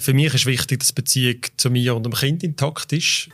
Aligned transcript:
Für 0.00 0.14
mich 0.14 0.32
ist 0.32 0.46
wichtig, 0.46 0.78
dass 0.78 0.88
die 0.88 0.94
Beziehung 0.94 1.40
zu 1.58 1.68
mir 1.68 1.94
und 1.94 2.04
dem 2.04 2.14
Kind 2.14 2.42
intakt 2.42 2.90
ist. 2.90 3.28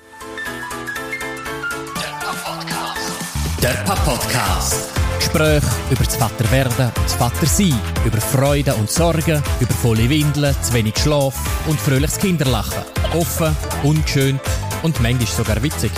Der 3.62 3.68
Papa-Podcast. 3.84 4.90
Gespräche 5.16 5.66
über 5.92 6.02
das 6.02 6.16
Vaterwerden 6.16 6.86
und 6.88 7.04
das 7.04 7.14
Vatersein, 7.14 7.80
über 8.04 8.20
Freude 8.20 8.74
und 8.74 8.90
Sorgen, 8.90 9.40
über 9.60 9.74
volle 9.74 10.10
Windeln, 10.10 10.56
zu 10.60 10.72
wenig 10.74 10.98
Schlaf 10.98 11.36
und 11.68 11.78
fröhliches 11.78 12.18
Kinderlachen. 12.18 12.82
Offen, 13.14 13.56
unschön 13.84 14.40
und 14.82 15.00
manchmal 15.00 15.26
sogar 15.28 15.62
witzig. 15.62 15.92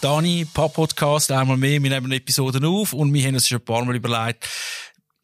Dani, 0.00 0.46
Papa-Podcast, 0.52 1.30
einmal 1.30 1.56
mehr. 1.56 1.80
Wir 1.80 1.90
nehmen 1.90 2.10
Episoden 2.10 2.64
auf 2.64 2.92
und 2.92 3.14
wir 3.14 3.24
haben 3.24 3.34
uns 3.34 3.46
schon 3.48 3.58
ein 3.58 3.64
paar 3.64 3.84
Mal 3.84 3.94
überlegt, 3.94 4.48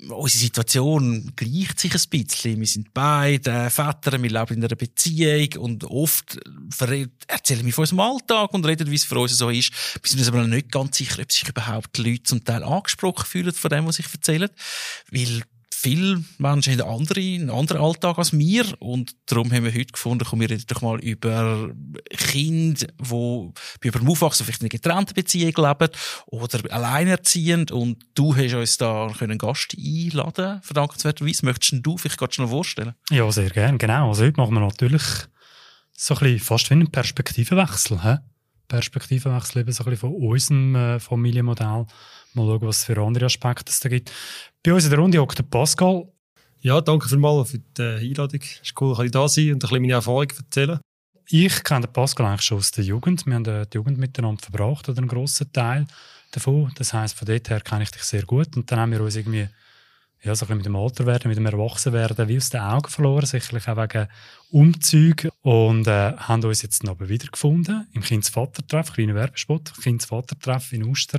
unsere 0.08 0.40
Situation 0.40 1.32
gleicht 1.36 1.78
sich 1.78 1.94
ein 1.94 2.02
bisschen. 2.10 2.58
Wir 2.58 2.66
sind 2.66 2.92
beide 2.92 3.70
Väter, 3.70 4.22
wir 4.22 4.30
leben 4.30 4.56
in 4.56 4.64
einer 4.64 4.76
Beziehung 4.76 5.48
und 5.58 5.84
oft 5.84 6.38
erzählen 7.28 7.64
wir 7.64 7.72
von 7.72 7.82
unserem 7.82 8.00
Alltag 8.00 8.52
und 8.54 8.66
reden, 8.66 8.90
wie 8.90 8.96
es 8.96 9.04
für 9.04 9.18
uns 9.18 9.36
so 9.36 9.50
ist. 9.50 9.72
Wir 10.02 10.08
sind 10.08 10.18
uns 10.18 10.28
aber 10.28 10.40
noch 10.42 10.48
nicht 10.48 10.72
ganz 10.72 10.96
sicher, 10.96 11.22
ob 11.22 11.30
sich 11.30 11.48
überhaupt 11.48 11.96
die 11.96 12.02
Leute 12.02 12.22
zum 12.24 12.44
Teil 12.44 12.62
angesprochen 12.62 13.26
fühlen 13.26 13.52
von 13.52 13.70
dem, 13.70 13.86
was 13.86 13.98
ich 13.98 14.06
erzähle. 14.12 14.50
Weil 15.10 15.42
viele 15.82 16.22
Menschen 16.38 16.80
haben 16.80 17.00
andere, 17.00 17.20
einen 17.20 17.50
anderen 17.50 17.82
Alltag 17.82 18.16
als 18.16 18.32
wir 18.32 18.64
und 18.78 19.16
darum 19.26 19.50
haben 19.50 19.64
wir 19.64 19.74
heute 19.74 19.92
gefunden, 19.92 20.24
kommen 20.24 20.42
wir 20.42 20.50
reden 20.50 20.64
doch 20.68 20.80
mal 20.80 21.00
über 21.00 21.72
Kinder, 22.10 22.86
die 23.82 23.88
über 23.88 24.08
Aufwachsen 24.08 24.46
vielleicht 24.46 24.60
in 24.60 24.66
einer 24.66 24.70
getrennten 24.70 25.14
Beziehung 25.14 25.54
leben 25.56 25.92
oder 26.26 26.72
alleinerziehend 26.72 27.72
und 27.72 28.04
du 28.14 28.36
hast 28.36 28.54
uns 28.54 28.78
da 28.78 29.08
einen 29.18 29.38
Gast 29.38 29.76
einladen, 29.76 30.60
verdankenswerterweise. 30.62 31.44
Möchtest 31.44 31.84
du 31.84 31.98
vielleicht 31.98 32.18
gerade 32.18 32.32
schon 32.32 32.48
vorstellen? 32.48 32.94
Ja, 33.10 33.30
sehr 33.32 33.50
gerne, 33.50 33.78
genau. 33.78 34.10
Also 34.10 34.22
heute 34.22 34.40
machen 34.40 34.54
wir 34.54 34.60
natürlich 34.60 35.02
so 35.96 36.14
ein 36.14 36.20
bisschen 36.20 36.38
fast 36.38 36.70
wie 36.70 36.74
einen 36.74 36.92
Perspektivenwechsel? 36.92 38.20
Perspektivenwechsel 38.68 39.62
eben 39.62 39.72
so 39.72 39.84
ein 39.84 39.90
bisschen 39.90 40.10
von 40.10 40.14
unserem 40.14 40.74
äh, 40.76 41.00
Familienmodell. 41.00 41.86
Mal 42.34 42.46
schauen, 42.46 42.68
was 42.68 42.78
es 42.78 42.84
für 42.84 42.98
andere 42.98 43.26
Aspekte 43.26 43.70
es 43.70 43.80
da 43.80 43.88
gibt. 43.88 44.12
Bei 44.62 44.72
uns 44.72 44.84
in 44.84 44.90
der 44.90 44.98
Runde 44.98 45.18
hockt 45.18 45.38
der 45.38 45.44
Pascal. 45.44 46.06
Ja, 46.60 46.80
danke 46.80 47.08
vielmals 47.08 47.50
für 47.50 47.58
die 47.58 47.82
Einladung. 47.82 48.40
Es 48.40 48.60
ist 48.62 48.80
cool, 48.80 48.94
dass 48.94 49.04
ich 49.04 49.10
da 49.10 49.28
sein 49.28 49.44
und 49.46 49.52
ein 49.52 49.58
bisschen 49.58 49.82
meine 49.82 49.92
Erfahrungen 49.94 50.30
erzählen. 50.36 50.80
Ich 51.28 51.64
kenne 51.64 51.86
den 51.86 51.92
Pascal 51.92 52.26
eigentlich 52.26 52.42
schon 52.42 52.58
aus 52.58 52.70
der 52.70 52.84
Jugend. 52.84 53.26
Wir 53.26 53.34
haben 53.34 53.44
die 53.44 53.74
Jugend 53.74 53.98
miteinander 53.98 54.42
verbracht, 54.42 54.88
oder 54.88 54.98
einen 54.98 55.08
grossen 55.08 55.52
Teil 55.52 55.86
davon. 56.30 56.70
Das 56.76 56.92
heisst, 56.92 57.16
von 57.16 57.26
dort 57.26 57.48
her 57.50 57.60
kenne 57.60 57.84
ich 57.84 57.90
dich 57.90 58.02
sehr 58.02 58.22
gut. 58.22 58.56
Und 58.56 58.70
dann 58.70 58.78
haben 58.78 58.92
wir 58.92 59.00
uns 59.00 59.16
irgendwie 59.16 59.48
ja, 60.24 60.34
so 60.36 60.44
ein 60.44 60.48
bisschen 60.48 60.56
mit 60.58 60.66
dem 60.66 60.76
Alter 60.76 61.04
werden, 61.04 61.28
mit 61.28 61.36
dem 61.36 61.46
Erwachsenwerden 61.46 62.28
wie 62.28 62.36
aus 62.36 62.50
den 62.50 62.60
Augen 62.60 62.88
verloren, 62.88 63.26
sicherlich 63.26 63.66
auch 63.66 63.76
wegen 63.76 64.06
Umzügen 64.50 65.30
und 65.42 65.88
äh, 65.88 66.12
haben 66.16 66.44
uns 66.44 66.62
jetzt 66.62 66.84
noch 66.84 67.00
wiedergefunden 67.00 67.88
im 67.92 68.02
Kindsvatertreff, 68.02 68.92
kleiner 68.92 69.16
Werbespot, 69.16 69.72
Kindsvatertreff 69.82 70.72
in 70.72 70.84
Uster, 70.84 71.18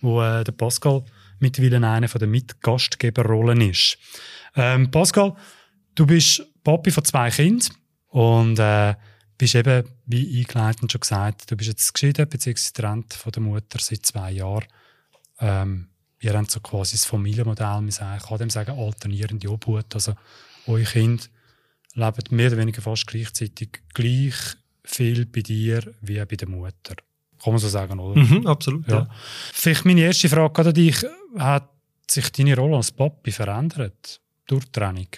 wo 0.00 0.22
äh, 0.22 0.44
der 0.44 0.52
Pascal 0.52 1.04
mittlerweile 1.40 1.84
einer 1.86 2.06
der 2.06 2.28
Mitgastgeberrollen 2.28 3.60
ist. 3.60 3.98
Ähm, 4.54 4.88
Pascal, 4.90 5.34
du 5.96 6.06
bist 6.06 6.46
Papi 6.62 6.92
von 6.92 7.04
zwei 7.04 7.30
Kindern 7.30 7.68
und 8.08 8.60
äh, 8.60 8.94
bist 9.36 9.56
eben, 9.56 9.84
wie 10.06 10.38
eingeleitet 10.38 10.92
schon 10.92 11.00
gesagt, 11.00 11.50
du 11.50 11.56
bist 11.56 11.70
jetzt 11.70 11.92
geschieden 11.92 12.28
bzw. 12.28 12.52
getrennt 12.52 13.14
von 13.14 13.32
der 13.32 13.42
Mutter 13.42 13.78
seit 13.80 14.06
zwei 14.06 14.30
Jahren. 14.30 14.64
Ähm, 15.40 15.88
ihr 16.20 16.32
habt 16.32 16.50
so 16.50 16.60
quasi 16.60 16.96
das 16.96 17.04
Familienmodell, 17.04 17.86
ich 17.88 17.98
kann 17.98 18.38
dem 18.38 18.50
sagen, 18.50 18.78
alternierende 18.78 19.48
Obhut. 19.50 19.94
Also, 19.94 20.14
eure 20.66 20.84
Kinder 20.84 21.24
leben 21.94 22.36
mehr 22.36 22.48
oder 22.48 22.58
weniger 22.58 22.82
fast 22.82 23.06
gleichzeitig 23.06 23.80
gleich 23.92 24.34
viel 24.84 25.26
bei 25.26 25.40
dir 25.40 25.82
wie 26.00 26.24
bei 26.24 26.36
der 26.36 26.48
Mutter. 26.48 26.96
Kann 27.42 27.52
man 27.52 27.58
so 27.58 27.68
sagen, 27.68 27.98
oder? 27.98 28.20
Mhm, 28.20 28.46
absolut, 28.46 28.88
ja. 28.88 29.00
ja. 29.00 29.10
Vielleicht 29.52 29.84
meine 29.84 30.02
erste 30.02 30.28
Frage 30.28 30.62
an 30.62 30.74
dich. 30.74 30.96
Hat 31.36 31.68
sich 32.10 32.30
deine 32.30 32.56
Rolle 32.56 32.76
als 32.76 32.90
Papi 32.90 33.32
verändert 33.32 34.20
durch 34.46 34.64
die 34.66 34.72
Training? 34.72 35.08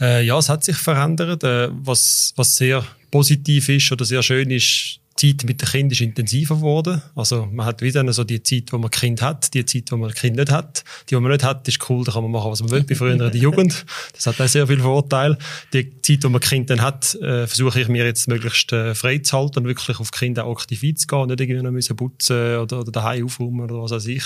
Äh, 0.00 0.24
ja, 0.24 0.38
es 0.38 0.48
hat 0.48 0.64
sich 0.64 0.76
verändert. 0.76 1.44
Äh, 1.44 1.68
was, 1.72 2.32
was 2.36 2.56
sehr 2.56 2.84
positiv 3.10 3.68
ist 3.68 3.90
oder 3.92 4.04
sehr 4.04 4.22
schön 4.22 4.50
ist, 4.50 5.00
die 5.20 5.36
Zeit 5.36 5.46
mit 5.46 5.60
dem 5.60 5.68
Kind 5.68 5.92
ist 5.92 6.00
intensiver 6.00 6.56
geworden. 6.56 7.02
Also 7.14 7.48
man 7.50 7.66
hat 7.66 7.82
wieder 7.82 8.10
so 8.12 8.24
die 8.24 8.42
Zeit, 8.42 8.72
wo 8.72 8.78
man 8.78 8.90
Kind 8.90 9.20
hat, 9.20 9.52
die 9.54 9.64
Zeit, 9.64 9.90
wo 9.90 9.96
man 9.96 10.12
Kind 10.12 10.36
nicht 10.36 10.50
hat. 10.50 10.84
Die, 11.08 11.14
die 11.14 11.20
man 11.20 11.32
nicht 11.32 11.44
hat, 11.44 11.66
ist 11.66 11.88
cool, 11.88 12.04
da 12.04 12.12
kann 12.12 12.22
man 12.22 12.32
machen, 12.32 12.50
was 12.50 12.60
man 12.60 12.70
will, 12.70 12.84
wie 12.86 12.94
früher 12.94 13.12
in 13.12 13.18
der 13.18 13.34
Jugend. 13.34 13.84
Das 14.14 14.26
hat 14.26 14.40
auch 14.40 14.48
sehr 14.48 14.66
viel 14.66 14.80
Vorteil. 14.80 15.36
Die 15.72 16.00
Zeit, 16.02 16.24
wo 16.24 16.28
man 16.28 16.40
Kind 16.40 16.70
dann 16.70 16.82
hat, 16.82 17.14
äh, 17.16 17.46
versuche 17.46 17.80
ich 17.80 17.88
mir 17.88 18.04
jetzt 18.04 18.28
möglichst 18.28 18.72
äh, 18.72 18.94
frei 18.94 19.18
zu 19.18 19.36
halten 19.36 19.60
und 19.60 19.66
wirklich 19.66 19.98
auf 19.98 20.10
Kinder 20.10 20.46
aktiv 20.46 20.82
einzugehen, 20.82 21.26
nicht 21.28 21.40
irgendwie 21.40 21.62
noch 21.62 21.70
müssen 21.70 21.96
putzen 21.96 22.58
oder, 22.58 22.80
oder 22.80 22.92
daheim 22.92 23.24
aufräumen 23.26 23.60
oder 23.60 23.82
was 23.82 23.90
weiß 23.90 24.06
ich, 24.06 24.24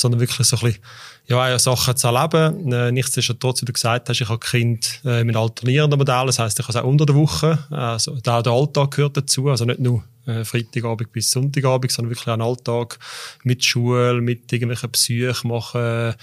sondern 0.00 0.20
wirklich 0.20 0.46
so 0.46 0.56
ein 0.56 0.62
bisschen 0.62 0.82
ja, 1.26 1.58
Sachen 1.58 1.96
zu 1.96 2.06
erleben. 2.06 2.72
Äh, 2.72 2.92
nichtsdestotrotz, 2.92 3.62
wie 3.62 3.66
du 3.66 3.72
gesagt 3.72 4.08
hast, 4.08 4.20
ich 4.20 4.28
habe 4.28 4.38
Kind 4.38 5.00
äh, 5.04 5.24
mit 5.24 5.36
alternierenden 5.36 5.98
Modellen, 5.98 6.26
das 6.26 6.38
heisst, 6.38 6.58
ich 6.58 6.66
habe 6.66 6.78
es 6.78 6.82
auch 6.82 6.88
unter 6.88 7.06
der 7.06 7.14
Woche, 7.14 7.58
also 7.70 8.18
da 8.22 8.42
der 8.42 8.52
Alltag 8.52 8.92
gehört 8.92 9.16
dazu, 9.16 9.48
also 9.48 9.64
nicht 9.64 9.80
nur 9.80 10.04
äh, 10.28 10.44
Freitagabend 10.44 11.10
bis 11.12 11.30
Sonntagabend, 11.30 11.90
sondern 11.90 12.10
wirklich 12.10 12.28
einen 12.28 12.42
Alltag 12.42 12.98
mit 13.44 13.64
Schule, 13.64 14.20
mit 14.20 14.52
irgendwelchen 14.52 14.90
Besuchen 14.90 15.48
machen, 15.48 16.14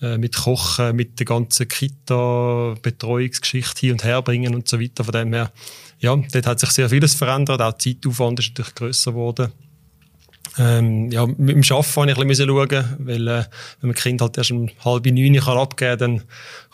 äh, 0.00 0.18
mit 0.18 0.36
Kochen, 0.36 0.94
mit 0.96 1.18
der 1.18 1.26
ganzen 1.26 1.66
Kita, 1.66 2.74
Betreuungsgeschichte 2.82 3.80
hin 3.80 3.92
und 3.92 4.04
her 4.04 4.22
bringen 4.22 4.54
und 4.54 4.68
so 4.68 4.80
weiter. 4.80 5.04
Von 5.04 5.12
dem 5.12 5.32
her, 5.32 5.50
ja, 5.98 6.14
dort 6.14 6.46
hat 6.46 6.60
sich 6.60 6.70
sehr 6.70 6.90
vieles 6.90 7.14
verändert, 7.14 7.60
auch 7.60 7.72
der 7.72 7.78
Zeitaufwand 7.78 8.40
ist 8.40 8.50
natürlich 8.50 8.74
grösser 8.74 9.12
geworden. 9.12 9.52
Ähm, 10.58 11.10
ja, 11.10 11.26
mit 11.26 11.56
dem 11.56 11.76
Arbeiten 11.76 11.96
habe 11.96 12.10
ich 12.10 12.18
ein 12.18 12.28
bisschen 12.28 12.48
schauen, 12.48 12.96
weil 12.98 13.28
äh, 13.28 13.44
wenn 13.80 13.88
man 13.88 13.94
Kind 13.94 14.20
halt 14.20 14.38
erst 14.38 14.52
um 14.52 14.68
halb 14.84 15.06
neun 15.06 15.34
kann 15.36 15.58
abgeben 15.58 15.98
kann, 15.98 15.98
dann 15.98 16.22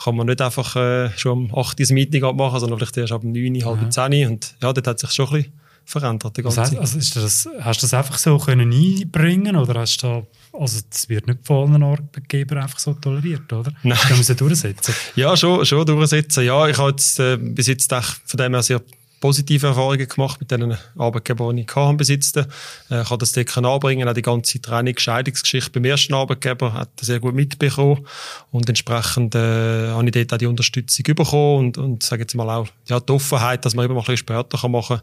kann 0.02 0.16
man 0.16 0.26
nicht 0.26 0.40
einfach 0.40 0.76
äh, 0.76 1.10
schon 1.16 1.50
um 1.50 1.58
acht 1.58 1.80
ein 1.80 1.94
Meeting 1.94 2.24
abmachen, 2.24 2.60
sondern 2.60 2.78
vielleicht 2.78 2.96
erst 2.98 3.12
ab 3.12 3.24
neun, 3.24 3.64
halb 3.64 3.92
zehn. 3.92 4.28
Und 4.28 4.54
ja, 4.60 4.72
dort 4.72 4.86
hat 4.86 4.98
sich 4.98 5.10
schon 5.12 5.28
ein 5.28 5.32
bisschen 5.32 5.52
verändert. 5.84 6.36
Die 6.36 6.42
ganze 6.42 6.60
also 6.60 6.98
ist 6.98 7.16
das, 7.16 7.48
hast 7.60 7.82
du 7.82 7.86
das 7.86 7.94
einfach 7.94 8.18
so 8.18 8.38
können 8.38 8.72
einbringen 8.72 9.56
oder 9.56 9.80
hast 9.80 10.02
du 10.02 10.26
also 10.52 10.80
das 10.90 11.08
wird 11.08 11.26
nicht 11.28 11.46
von 11.46 11.72
allen 11.72 11.82
Arbeitgebern 11.82 12.58
einfach 12.58 12.78
so 12.78 12.94
toleriert, 12.94 13.52
oder? 13.52 13.72
Nein. 13.82 13.96
Können 13.98 14.26
wir 14.26 14.34
durchsetzen? 14.34 14.94
ja, 15.14 15.36
schon, 15.36 15.64
schon 15.64 15.86
durchsetzen. 15.86 16.44
Ja, 16.44 16.66
ich 16.66 16.76
habe 16.76 16.90
jetzt 16.90 17.20
äh, 17.20 17.36
bis 17.36 17.68
jetzt 17.68 17.92
von 17.92 18.36
dem 18.36 18.52
her 18.52 18.62
sehr 18.62 18.82
positive 19.20 19.66
Erfahrungen 19.66 20.08
gemacht 20.08 20.40
mit 20.40 20.50
den 20.50 20.76
Arbeitgebern, 20.96 21.56
die 21.56 21.62
ich 21.62 21.76
hatte, 21.76 21.96
besitzte. 21.96 22.48
Äh, 22.90 23.02
ich 23.02 23.10
habe 23.10 23.18
das 23.18 23.32
dort 23.32 23.56
anbringen, 23.58 24.08
auch 24.08 24.14
die 24.14 24.22
ganze 24.22 24.60
Training, 24.60 24.98
Scheidungsgeschichte 24.98 25.70
beim 25.70 25.84
ersten 25.84 26.14
Arbeitgeber 26.14 26.72
hat 26.72 26.88
sehr 27.00 27.20
gut 27.20 27.34
mitbekommen 27.34 28.06
und 28.50 28.68
entsprechend 28.68 29.34
äh, 29.34 29.88
habe 29.88 30.06
ich 30.06 30.12
dort 30.12 30.32
auch 30.32 30.38
die 30.38 30.46
Unterstützung 30.46 31.14
bekommen 31.14 31.66
und, 31.66 31.78
und 31.78 32.02
sage 32.02 32.22
jetzt 32.22 32.34
mal 32.34 32.48
auch 32.48 32.66
ja, 32.86 32.98
die 32.98 33.12
Offenheit, 33.12 33.64
dass 33.64 33.74
man 33.74 33.84
eben 33.84 33.94
mal 33.94 34.00
ein 34.00 34.06
bisschen 34.06 34.16
später 34.16 34.68
machen 34.68 35.00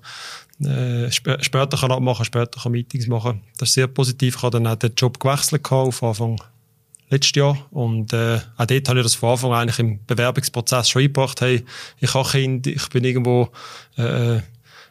kann, 0.60 1.06
äh, 1.06 1.08
sp 1.14 1.38
später 1.42 1.78
kann 1.78 1.92
abmachen, 1.92 2.26
später 2.26 2.60
kann 2.62 2.72
Meetings 2.72 3.08
machen. 3.08 3.42
Das 3.58 3.70
ist 3.70 3.76
sehr 3.76 3.88
positiv. 3.88 4.36
Ich 4.38 4.44
habe 4.44 4.52
dann 4.52 4.68
auch 4.68 4.76
den 4.76 4.94
Job 4.96 5.20
gewechselt 5.20 5.64
auf 5.72 6.04
Anfang 6.04 6.42
letztes 7.10 7.36
Jahr. 7.36 7.58
Und 7.72 8.14
äh, 8.14 8.40
auch 8.58 8.66
dort 8.66 8.90
habe 8.90 9.00
ich 9.00 9.06
das 9.06 9.16
von 9.16 9.32
Anfang 9.32 9.52
an 9.52 9.62
eigentlich 9.62 9.80
im 9.80 10.06
Bewerbungsprozess 10.06 10.90
schon 10.90 11.04
eingebracht. 11.04 11.42
Hey, 11.42 11.64
ich 12.00 12.14
habe 12.14 12.30
Kind, 12.30 12.68
ich 12.68 12.90
bin 12.90 13.04
irgendwo 13.04 13.50
äh, 13.96 14.40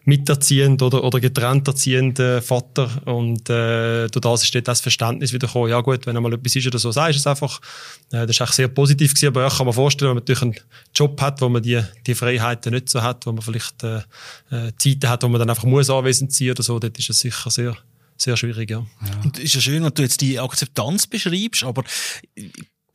miterziehend 0.07 0.83
oder, 0.83 1.03
oder 1.03 1.21
getrennt 1.21 1.67
erziehender 1.67 2.41
Vater. 2.41 2.89
Und 3.07 3.51
äh, 3.51 4.07
durch 4.07 4.21
das 4.23 4.45
ist 4.45 4.55
dort 4.55 4.69
das 4.69 4.81
Verständnis 4.81 5.33
wieder 5.33 5.49
gekommen. 5.49 5.69
Ja 5.69 5.81
gut, 5.81 6.07
wenn 6.07 6.17
einmal 6.17 6.33
etwas 6.33 6.57
ist 6.57 6.67
oder 6.67 6.79
so, 6.79 6.93
du 6.93 7.01
es 7.01 7.27
einfach. 7.27 7.61
Äh, 8.13 8.27
das 8.27 8.31
ist 8.31 8.41
eigentlich 8.41 8.55
sehr 8.55 8.69
positiv 8.69 9.15
gewesen. 9.15 9.29
Aber 9.29 9.47
ich 9.47 9.57
kann 9.57 9.67
mir 9.67 9.73
vorstellen, 9.73 10.11
wenn 10.11 10.17
man 10.17 10.23
natürlich 10.23 10.43
einen 10.43 10.55
Job 10.95 11.21
hat, 11.21 11.41
wo 11.41 11.49
man 11.49 11.63
die, 11.63 11.83
die 12.07 12.15
Freiheiten 12.15 12.73
nicht 12.73 12.89
so 12.89 13.03
hat, 13.03 13.27
wo 13.27 13.33
man 13.33 13.43
vielleicht 13.43 13.83
äh, 13.83 13.99
äh, 14.51 14.73
Zeiten 14.79 15.09
hat, 15.09 15.25
wo 15.25 15.29
man 15.29 15.41
dann 15.41 15.51
einfach 15.51 15.65
muss 15.65 15.91
anwesend 15.91 16.33
sein 16.33 16.53
oder 16.53 16.63
so, 16.63 16.79
dort 16.79 16.97
ist 16.99 17.11
es 17.11 17.19
sicher 17.19 17.51
sehr 17.51 17.77
sehr 18.17 18.37
schwierig, 18.37 18.71
ja. 18.71 18.79
ja. 18.79 19.21
Und 19.25 19.39
ist 19.39 19.55
ja 19.55 19.61
schön, 19.61 19.85
wenn 19.85 19.95
du 19.95 20.03
jetzt 20.03 20.21
die 20.21 20.39
Akzeptanz 20.39 21.07
beschreibst, 21.07 21.65
aber 21.65 21.85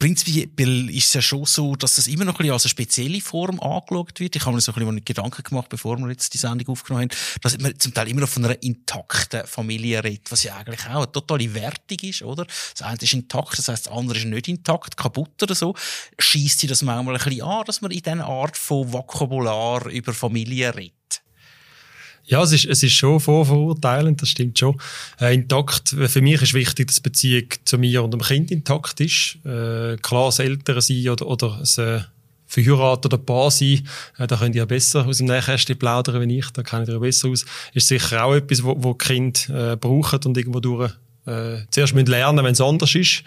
prinzipiell 0.02 0.90
ist 0.90 1.10
es 1.10 1.14
ja 1.14 1.22
schon 1.22 1.46
so, 1.46 1.76
dass 1.76 1.98
das 1.98 2.08
immer 2.08 2.26
noch 2.26 2.34
ein 2.34 2.38
bisschen 2.38 2.54
als 2.54 2.66
eine 2.66 2.72
spezielle 2.72 3.22
Form 3.22 3.60
angeschaut 3.60 4.20
wird. 4.20 4.36
Ich 4.36 4.44
habe 4.44 4.56
mir 4.56 4.62
so 4.62 4.74
ein 4.74 4.80
bisschen 4.84 5.06
Gedanken 5.06 5.44
gemacht, 5.44 5.70
bevor 5.70 6.00
wir 6.00 6.10
jetzt 6.10 6.34
die 6.34 6.40
Sendung 6.40 6.70
aufgenommen 6.70 7.10
haben, 7.12 7.40
dass 7.42 7.60
man 7.60 7.78
zum 7.78 7.94
Teil 7.94 8.08
immer 8.08 8.22
noch 8.22 8.30
von 8.30 8.44
einer 8.44 8.62
intakten 8.64 9.46
Familie 9.46 10.04
redet, 10.04 10.32
was 10.32 10.42
ja 10.42 10.58
eigentlich 10.58 10.84
auch 10.88 11.04
eine 11.04 11.12
totale 11.12 11.54
Wertung 11.54 12.00
ist, 12.02 12.24
oder? 12.24 12.46
Das 12.46 12.82
eine 12.82 12.98
ist 13.00 13.14
intakt, 13.14 13.60
das 13.60 13.68
heißt, 13.68 13.86
das 13.86 13.94
andere 13.94 14.18
ist 14.18 14.26
nicht 14.26 14.48
intakt, 14.48 14.98
kaputt 14.98 15.44
oder 15.44 15.54
so. 15.54 15.76
Schießt 16.18 16.62
sie 16.62 16.68
das 16.68 16.82
manchmal 16.82 17.18
ein 17.18 17.24
bisschen 17.24 17.44
an, 17.44 17.64
dass 17.68 17.82
man 17.82 17.92
in 17.92 18.02
dieser 18.02 18.26
Art 18.26 18.58
von 18.58 18.92
Vokabular 18.92 19.86
über 19.86 20.14
Familie 20.14 20.76
redet? 20.76 21.22
Ja, 22.31 22.42
es 22.44 22.54
ist, 22.54 22.66
es 22.66 22.81
ist 22.81 22.94
schon 22.94 23.19
vorverurteilend, 23.19 24.22
das 24.22 24.30
stimmt 24.30 24.57
schon. 24.57 24.80
Äh, 25.19 25.36
intakt, 25.36 25.89
für 25.89 26.22
mich 26.22 26.42
ist 26.42 26.54
wichtig, 26.54 26.88
dass 26.88 26.95
die 26.95 27.01
Beziehung 27.01 27.44
zu 27.66 27.78
mir 27.78 28.01
und 28.01 28.12
dem 28.12 28.22
Kind 28.22 28.51
intakt 28.51 29.01
ist. 29.01 29.38
Äh, 29.45 29.98
klar, 29.98 30.28
das 30.28 30.39
Eltern 30.39 30.80
sein 30.80 31.10
oder, 31.10 31.28
oder 31.28 31.57
das 31.60 31.78
äh, 31.78 32.00
verheiratet 32.48 33.25
Paar 33.25 33.51
sein, 33.51 33.86
äh, 34.18 34.28
da 34.28 34.38
könnt 34.38 34.56
ihr 34.56 34.60
ja 34.60 34.66
besser 34.66 35.06
aus 35.06 35.18
dem 35.18 35.28
Nähkästchen 35.28 35.78
plaudern, 35.78 36.22
wenn 36.22 36.30
ich, 36.30 36.50
da 36.51 36.63
kennt 36.63 36.88
ihr 36.88 36.94
ja 36.94 37.00
besser 37.00 37.28
aus. 37.28 37.44
Ist 37.74 37.89
sicher 37.89 38.24
auch 38.24 38.34
etwas, 38.34 38.63
wo, 38.63 38.81
wo 38.81 38.94
die 38.94 39.06
Kinder 39.06 39.74
äh, 39.74 39.75
brauchen 39.75 40.19
und 40.24 40.38
irgendwo 40.38 40.62
durch 40.62 40.89
äh, 41.25 41.57
zuerst 41.69 41.94
müssen 41.94 42.07
lernen, 42.07 42.45
wenn 42.45 42.54
es 42.54 42.62
anders 42.62 42.95
ist. 42.95 43.24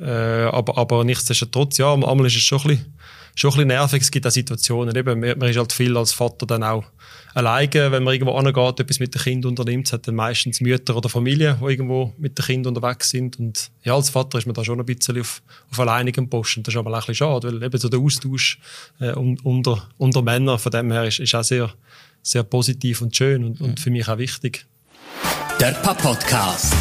Äh, 0.00 0.04
aber, 0.04 0.78
aber 0.78 1.02
nichtsdestotrotz, 1.02 1.78
ja, 1.78 1.92
einmal 1.92 2.26
ist 2.26 2.36
es 2.36 2.42
schon 2.42 2.60
ein 2.60 2.68
bisschen, 2.68 2.94
schon 3.36 3.50
ein 3.50 3.52
bisschen 3.52 3.68
nervig. 3.68 4.02
Es 4.02 4.10
gibt 4.10 4.26
auch 4.26 4.30
Situationen, 4.30 4.96
eben, 4.96 5.20
man, 5.20 5.42
ist 5.42 5.56
halt 5.56 5.72
viel 5.72 5.96
als 5.96 6.12
Vater 6.12 6.46
dann 6.46 6.64
auch 6.64 6.84
alleine, 7.34 7.92
wenn 7.92 8.02
man 8.02 8.14
irgendwo 8.14 8.34
angeht, 8.34 8.80
etwas 8.80 8.98
mit 8.98 9.14
dem 9.14 9.20
Kind 9.20 9.46
unternimmt, 9.46 9.92
hat 9.92 10.08
dann 10.08 10.14
meistens 10.14 10.60
Mütter 10.60 10.96
oder 10.96 11.08
Familie, 11.08 11.58
die 11.60 11.64
irgendwo 11.66 12.12
mit 12.16 12.38
dem 12.38 12.44
Kind 12.44 12.66
unterwegs 12.66 13.10
sind. 13.10 13.38
Und 13.38 13.70
ja, 13.84 13.94
als 13.94 14.10
Vater 14.10 14.38
ist 14.38 14.46
man 14.46 14.54
da 14.54 14.64
schon 14.64 14.80
ein 14.80 14.86
bisschen 14.86 15.20
auf, 15.20 15.42
auf 15.70 15.78
alleinigem 15.78 16.28
Posten. 16.28 16.62
Das 16.62 16.74
ist 16.74 16.78
aber 16.78 16.90
auch 16.90 16.94
ein 16.94 17.00
bisschen 17.00 17.14
schade, 17.14 17.48
weil 17.48 17.62
eben 17.62 17.78
so 17.78 17.90
der 17.90 18.00
Austausch 18.00 18.58
äh, 19.00 19.12
unter, 19.12 19.86
unter 19.98 20.22
Männern 20.22 20.58
von 20.58 20.72
dem 20.72 20.90
her 20.90 21.04
ist, 21.04 21.20
ist 21.20 21.34
auch 21.34 21.44
sehr, 21.44 21.72
sehr 22.22 22.42
positiv 22.42 23.02
und 23.02 23.14
schön 23.14 23.44
und, 23.44 23.60
und 23.60 23.78
für 23.78 23.90
mich 23.90 24.08
auch 24.08 24.18
wichtig. 24.18 24.66
Der 25.60 25.72
Papa-Podcast 25.72 26.74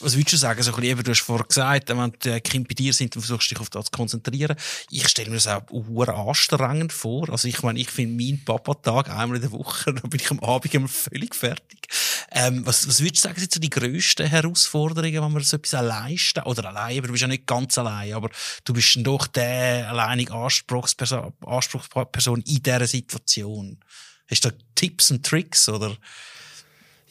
was 0.00 0.16
würdest 0.16 0.32
du 0.32 0.36
sagen? 0.36 0.62
So 0.62 0.72
ein 0.74 0.80
bisschen, 0.80 1.02
du 1.02 1.10
hast 1.10 1.20
vorher 1.20 1.46
gesagt, 1.46 1.88
wenn 1.88 2.12
die 2.22 2.40
Kinder 2.40 2.68
bei 2.68 2.74
dir 2.74 2.92
sind, 2.92 3.14
dann 3.14 3.22
versuchst 3.22 3.50
du 3.50 3.54
dich 3.54 3.60
auf 3.60 3.70
das 3.70 3.86
zu 3.86 3.90
konzentrieren. 3.90 4.56
Ich 4.90 5.08
stelle 5.08 5.30
mir 5.30 5.36
das 5.36 5.46
auch 5.46 5.62
sehr 5.70 6.14
anstrengend 6.14 6.92
vor. 6.92 7.28
Also 7.30 7.48
ich 7.48 7.62
meine, 7.62 7.78
ich 7.78 7.90
finde 7.90 8.22
meinen 8.22 8.44
Papa-Tag 8.44 9.10
einmal 9.10 9.36
in 9.36 9.42
der 9.42 9.52
Woche, 9.52 9.92
da 9.94 10.00
bin 10.06 10.20
ich 10.20 10.30
am 10.30 10.40
Abend 10.40 10.72
immer 10.74 10.88
völlig 10.88 11.34
fertig. 11.34 11.88
Ähm, 12.30 12.64
was, 12.66 12.86
was 12.86 13.00
würdest 13.00 13.24
du 13.24 13.28
sagen, 13.28 13.40
sind 13.40 13.52
so 13.52 13.60
die 13.60 13.70
grössten 13.70 14.26
Herausforderungen, 14.26 15.22
wenn 15.22 15.32
man 15.32 15.42
so 15.42 15.56
etwas 15.56 15.74
allein 15.74 16.18
steht? 16.18 16.46
Oder 16.46 16.66
allein, 16.66 16.98
aber 16.98 17.06
du 17.08 17.12
bist 17.12 17.22
ja 17.22 17.28
nicht 17.28 17.46
ganz 17.46 17.78
allein, 17.78 18.12
aber 18.12 18.30
du 18.64 18.72
bist 18.72 18.94
dann 18.96 19.04
doch 19.04 19.26
der 19.26 19.88
alleinige 19.88 20.32
Anspruchsperson, 20.32 21.32
Anspruchsperson 21.44 22.42
in 22.42 22.62
dieser 22.62 22.86
Situation. 22.86 23.78
Hast 24.30 24.44
du 24.44 24.50
da 24.50 24.56
Tipps 24.74 25.10
und 25.10 25.24
Tricks, 25.24 25.68
oder? 25.68 25.96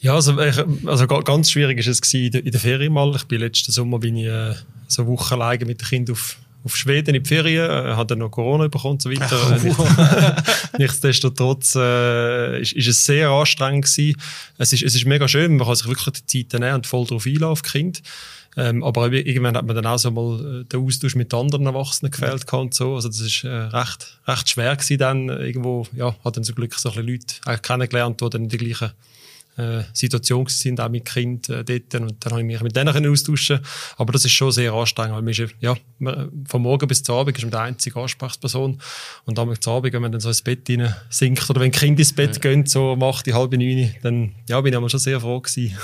Ja, 0.00 0.14
also, 0.14 0.38
also 0.86 1.06
ganz 1.06 1.50
schwierig 1.50 1.78
ist 1.78 1.88
es 1.88 2.14
in 2.14 2.30
der, 2.30 2.44
in 2.44 2.52
der 2.52 2.60
Ferien 2.60 2.92
mal. 2.92 3.14
Ich 3.16 3.24
bin 3.24 3.40
letzten 3.40 3.72
Sommer 3.72 3.98
bin 3.98 4.16
ich 4.16 4.26
äh, 4.26 4.54
so 4.86 5.02
eine 5.02 5.10
Woche 5.10 5.34
alleine 5.34 5.64
mit 5.64 5.80
dem 5.80 5.86
Kind 5.86 6.10
auf, 6.10 6.36
auf 6.62 6.76
Schweden 6.76 7.16
in 7.16 7.24
die 7.24 7.28
Ferien, 7.28 7.68
äh, 7.68 7.96
hat 7.96 8.10
dann 8.10 8.20
noch 8.20 8.30
Corona 8.30 8.68
bekommen 8.68 8.92
und 8.92 9.02
so 9.02 9.10
weiter. 9.10 9.60
Oh. 9.76 10.78
Nichtsdestotrotz 10.78 11.74
äh, 11.74 12.60
ist, 12.60 12.74
ist 12.74 12.86
es 12.86 13.04
sehr 13.04 13.30
anstrengend 13.30 13.86
gewesen. 13.86 14.20
Es 14.56 14.72
ist, 14.72 14.84
es 14.84 14.94
ist 14.94 15.04
mega 15.04 15.26
schön, 15.26 15.56
man 15.56 15.66
kann 15.66 15.74
sich 15.74 15.88
wirklich 15.88 16.22
die 16.22 16.46
Zeit 16.46 16.60
nehmen 16.60 16.76
und 16.76 16.86
voll 16.86 17.04
drauf 17.04 17.26
einlassen 17.26 17.44
auf 17.44 17.62
Kind. 17.62 18.02
Ähm, 18.56 18.84
aber 18.84 19.12
irgendwann 19.12 19.56
hat 19.56 19.66
man 19.66 19.74
dann 19.74 19.86
auch 19.86 19.98
so 19.98 20.12
mal 20.12 20.62
äh, 20.62 20.64
den 20.64 20.84
Austausch 20.84 21.16
mit 21.16 21.34
anderen 21.34 21.66
Erwachsenen 21.66 22.12
gefällt 22.12 22.52
und 22.52 22.72
so. 22.72 22.94
Also 22.94 23.08
das 23.08 23.20
ist 23.20 23.42
äh, 23.42 23.48
recht, 23.48 24.18
recht 24.28 24.48
schwer 24.48 24.76
gewesen 24.76 24.98
dann. 24.98 25.28
Irgendwo, 25.28 25.86
ja, 25.92 26.14
hat 26.24 26.36
dann 26.36 26.44
zum 26.44 26.54
Glück 26.54 26.74
so 26.74 26.90
ein 26.90 27.06
Leute 27.06 27.34
kennengelernt, 27.62 28.20
die 28.20 28.30
dann 28.30 28.44
in 28.44 28.48
die 28.48 28.58
gleichen 28.58 28.92
äh, 29.58 29.82
Situation 29.92 30.46
sind, 30.46 30.80
auch 30.80 30.88
mit 30.88 31.04
Kind 31.04 31.48
äh, 31.48 31.64
dort. 31.64 31.94
Und 31.94 32.24
dann 32.24 32.32
habe 32.32 32.40
ich 32.42 32.46
mich 32.46 32.60
mit 32.60 32.76
denen 32.76 33.06
austauschen 33.06 33.60
Aber 33.96 34.12
das 34.12 34.24
ist 34.24 34.32
schon 34.32 34.52
sehr 34.52 34.72
anstrengend, 34.72 35.14
weil 35.14 35.22
man 35.22 35.32
ist, 35.32 35.54
ja, 35.60 35.76
von 36.48 36.62
morgen 36.62 36.86
bis 36.86 37.02
zum 37.02 37.16
Abend 37.16 37.36
ist 37.36 37.42
man 37.42 37.50
die 37.50 37.56
einzige 37.56 38.00
Ansprechperson. 38.00 38.80
Und 39.24 39.38
dann 39.38 39.48
am 39.48 39.56
Abend, 39.66 39.92
wenn 39.92 40.02
man 40.02 40.12
dann 40.12 40.20
so 40.20 40.28
ins 40.28 40.42
Bett 40.42 40.68
rein 40.68 40.94
sinkt 41.10 41.50
oder 41.50 41.60
wenn 41.60 41.72
Kind 41.72 41.98
ins 41.98 42.12
Bett 42.12 42.36
ja. 42.36 42.40
gehen, 42.40 42.66
so 42.66 42.92
um 42.92 43.02
acht, 43.02 43.26
halb 43.26 43.52
neun, 43.52 43.94
dann 44.02 44.34
ja, 44.48 44.60
bin 44.60 44.72
ich 44.72 44.90
schon 44.90 45.00
sehr 45.00 45.20
froh 45.20 45.40
gewesen. 45.40 45.76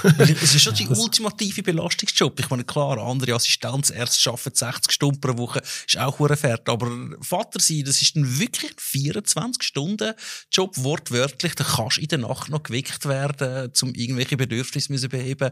Es 0.43 0.55
ist 0.55 0.63
schon 0.63 0.75
die 0.75 0.87
ultimative 0.89 1.63
Belastungsjob. 1.63 2.39
Ich 2.39 2.51
meine, 2.51 2.65
klar, 2.65 2.99
andere 2.99 3.35
Assistenzärzte 3.35 4.31
arbeiten 4.31 4.55
60 4.55 4.93
Stunden 4.93 5.21
pro 5.21 5.37
Woche, 5.37 5.63
ist 5.87 5.99
auch 5.99 6.17
fährt. 6.37 6.69
Aber 6.69 6.91
Vater 7.21 7.61
sein, 7.61 7.83
das 7.85 8.01
ist 8.03 8.17
dann 8.17 8.39
wirklich 8.39 8.73
ein 8.73 9.15
24-Stunden-Job, 9.15 10.77
wortwörtlich. 10.79 11.55
Da 11.55 11.65
kannst 11.65 11.97
du 11.97 12.01
in 12.03 12.09
der 12.09 12.19
Nacht 12.19 12.51
noch 12.51 12.63
geweckt 12.63 13.07
werden 13.07 13.64
zum 13.73 13.95
irgendwelche 13.95 14.37
Bedürfnisse 14.37 14.93
müssen 14.93 15.09
beheben 15.09 15.51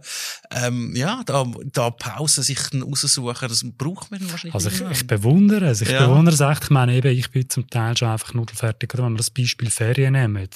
ähm, 0.50 0.94
ja, 0.94 1.22
da, 1.24 1.46
da 1.72 1.90
Pause 1.90 2.42
sich 2.42 2.58
raussuchen, 2.74 3.48
das 3.48 3.64
braucht 3.76 4.10
man 4.10 4.20
wahrscheinlich 4.30 4.54
Also 4.54 4.68
ich, 4.68 4.80
ich 4.90 5.06
bewundere 5.06 5.66
es, 5.66 5.80
ich 5.80 5.90
ja. 5.90 6.06
bewundere 6.06 6.34
es 6.34 6.40
echt. 6.40 6.64
Ich 6.64 6.70
meine 6.70 6.94
eben, 6.94 7.16
ich 7.16 7.30
bin 7.30 7.48
zum 7.48 7.68
Teil 7.68 7.96
schon 7.96 8.08
einfach 8.08 8.34
nudelfertig, 8.34 8.92
oder 8.94 9.04
wenn 9.04 9.12
wir 9.12 9.18
das 9.18 9.30
Beispiel 9.30 9.70
Ferien 9.70 10.12
nehmen, 10.12 10.48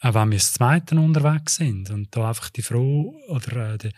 auch 0.00 0.14
wenn 0.14 0.30
wir 0.30 0.38
das 0.38 0.52
Zweite 0.52 0.96
unterwegs 0.96 1.56
sind 1.56 1.90
und 1.90 2.14
da 2.14 2.28
einfach 2.28 2.50
die 2.50 2.62
Frau 2.62 3.14
oder 3.28 3.74
äh, 3.74 3.78
die, 3.78 3.90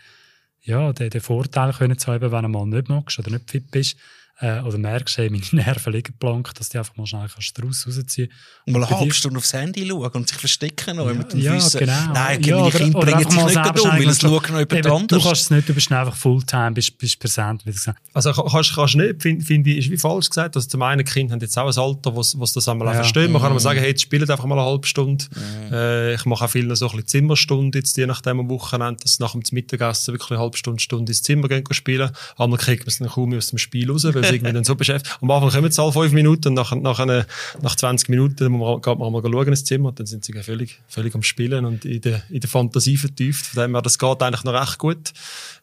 ja, 0.61 0.93
den, 0.93 1.09
den 1.09 1.21
Vorteil 1.21 1.73
können 1.73 1.97
zu 1.97 2.11
haben, 2.11 2.31
wenn 2.31 2.43
du 2.43 2.49
mal 2.49 2.65
nicht 2.65 2.89
magst 2.89 3.19
oder 3.19 3.31
nicht 3.31 3.49
fit 3.49 3.71
bist, 3.71 3.97
äh, 4.41 4.61
oder 4.61 4.77
merkst, 4.77 5.17
hey, 5.17 5.29
meine 5.29 5.43
Nerven 5.51 5.93
liegen 5.93 6.13
blank, 6.17 6.53
dass 6.55 6.69
du 6.69 6.77
einfach 6.77 6.95
mal 6.95 7.05
schnell 7.05 7.27
kannst 7.33 7.61
raus 7.61 7.85
rausziehen 7.85 8.31
Und 8.65 8.73
mal 8.73 8.83
eine 8.83 8.99
halbe 8.99 9.13
Stunde 9.13 9.37
aufs 9.37 9.53
Handy 9.53 9.85
schauen 9.87 10.11
und 10.11 10.29
sich 10.29 10.37
verstecken 10.37 10.97
noch 10.97 11.07
ja, 11.07 11.13
mit 11.13 11.33
dem 11.33 11.39
ja, 11.41 11.53
Füssen. 11.53 11.79
genau. 11.79 12.13
Nein, 12.13 12.41
ja, 12.43 12.57
meine 12.57 12.71
Kinder 12.71 12.99
bringen 12.99 13.29
sich 13.29 13.45
nicht 13.45 13.57
um, 13.57 13.91
weil 13.91 14.07
es 14.07 14.19
schauen 14.21 14.31
noch 14.31 14.47
jemand 14.47 14.85
anders. 14.87 15.07
Du 15.07 15.21
kannst 15.21 15.41
es 15.41 15.49
nicht, 15.49 15.69
du 15.69 15.73
bist 15.73 15.91
einfach 15.91 16.15
Fulltime, 16.15 16.71
bist, 16.71 16.97
bist 16.97 17.19
präsent, 17.19 17.65
wie 17.65 17.71
gesagt. 17.71 17.99
Also 18.13 18.31
kannst, 18.31 18.75
kannst 18.75 18.95
nicht, 18.95 19.21
finde 19.21 19.45
find 19.45 19.67
ich, 19.67 19.77
ist 19.77 19.91
wie 19.91 19.97
falsch 19.97 20.29
gesagt, 20.29 20.55
also 20.55 20.67
zum 20.67 20.81
einen 20.83 21.03
Kind 21.03 21.31
haben 21.31 21.41
jetzt 21.41 21.57
auch 21.57 21.67
ein 21.67 21.77
Alter, 21.77 22.15
wo 22.15 22.23
sie 22.23 22.37
das 22.37 22.67
einmal 22.69 22.87
ja. 22.87 22.93
verstehen. 22.93 23.31
Man 23.31 23.41
kann 23.41 23.51
mhm. 23.51 23.59
sagen, 23.59 23.79
hey, 23.79 23.89
jetzt 23.89 24.01
spielt 24.01 24.29
einfach 24.29 24.45
mal 24.45 24.57
eine 24.57 24.67
halbe 24.67 24.87
Stunde. 24.87 25.25
Mhm. 25.35 25.73
Äh, 25.73 26.13
ich 26.15 26.25
mache 26.25 26.45
auch 26.45 26.49
viel 26.49 26.73
so 26.75 26.85
ein 26.85 26.91
bisschen 26.91 27.07
Zimmerstunde, 27.07 27.77
jetzt 27.77 27.97
je 27.97 28.05
nachdem 28.05 28.39
am 28.39 28.49
Wochenende, 28.49 29.01
dass 29.03 29.19
nach 29.19 29.33
dem 29.33 29.41
Mittagessen 29.51 30.13
wirklich 30.13 30.31
eine 30.31 30.39
halbe 30.39 30.57
Stunde, 30.57 30.79
Stunde 30.79 31.11
ins 31.11 31.23
Zimmer 31.23 31.47
gehen, 31.49 31.63
spielen. 31.71 32.11
Einmal 32.37 32.57
kriegt 32.57 32.83
man 32.83 32.87
es 32.87 32.99
dann 32.99 33.09
kaum 33.09 33.33
aus 33.33 33.47
dem 33.47 33.57
Spiel 33.57 33.91
raus, 33.91 34.05
weil 34.05 34.28
es 34.29 34.35
irgendwie 34.35 34.53
dann 34.53 34.63
so 34.63 34.75
beschäftigt 34.75 35.17
am 35.21 35.31
Anfang 35.31 35.49
kommen 35.49 35.71
sie 35.71 35.81
alle 35.81 35.91
fünf 35.91 36.13
Minuten 36.13 36.49
und 36.49 36.53
nach, 36.53 36.75
nach, 36.75 36.99
eine, 36.99 37.25
nach 37.61 37.75
20 37.75 38.09
Minuten 38.09 38.37
geht 38.81 38.99
man 38.99 39.11
mal 39.11 39.21
schauen 39.21 39.47
ins 39.47 39.65
Zimmer 39.65 39.89
und 39.89 39.99
dann 39.99 40.07
sind 40.07 40.23
sie 40.23 40.33
völlig, 40.33 40.79
völlig 40.87 41.15
am 41.15 41.23
Spielen 41.23 41.65
und 41.65 41.85
in 41.85 42.01
der, 42.01 42.23
in 42.29 42.39
der 42.39 42.49
Fantasie 42.49 42.97
vertieft. 42.97 43.45
Von 43.47 43.63
dem 43.63 43.75
her, 43.75 43.81
das 43.81 43.97
geht 43.97 44.21
eigentlich 44.21 44.43
noch 44.43 44.53
recht 44.53 44.77
gut. 44.77 45.13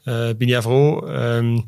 Äh, 0.04 0.34
bin 0.34 0.48
ich 0.48 0.56
auch 0.56 0.62
froh. 0.62 1.06
Ähm, 1.08 1.64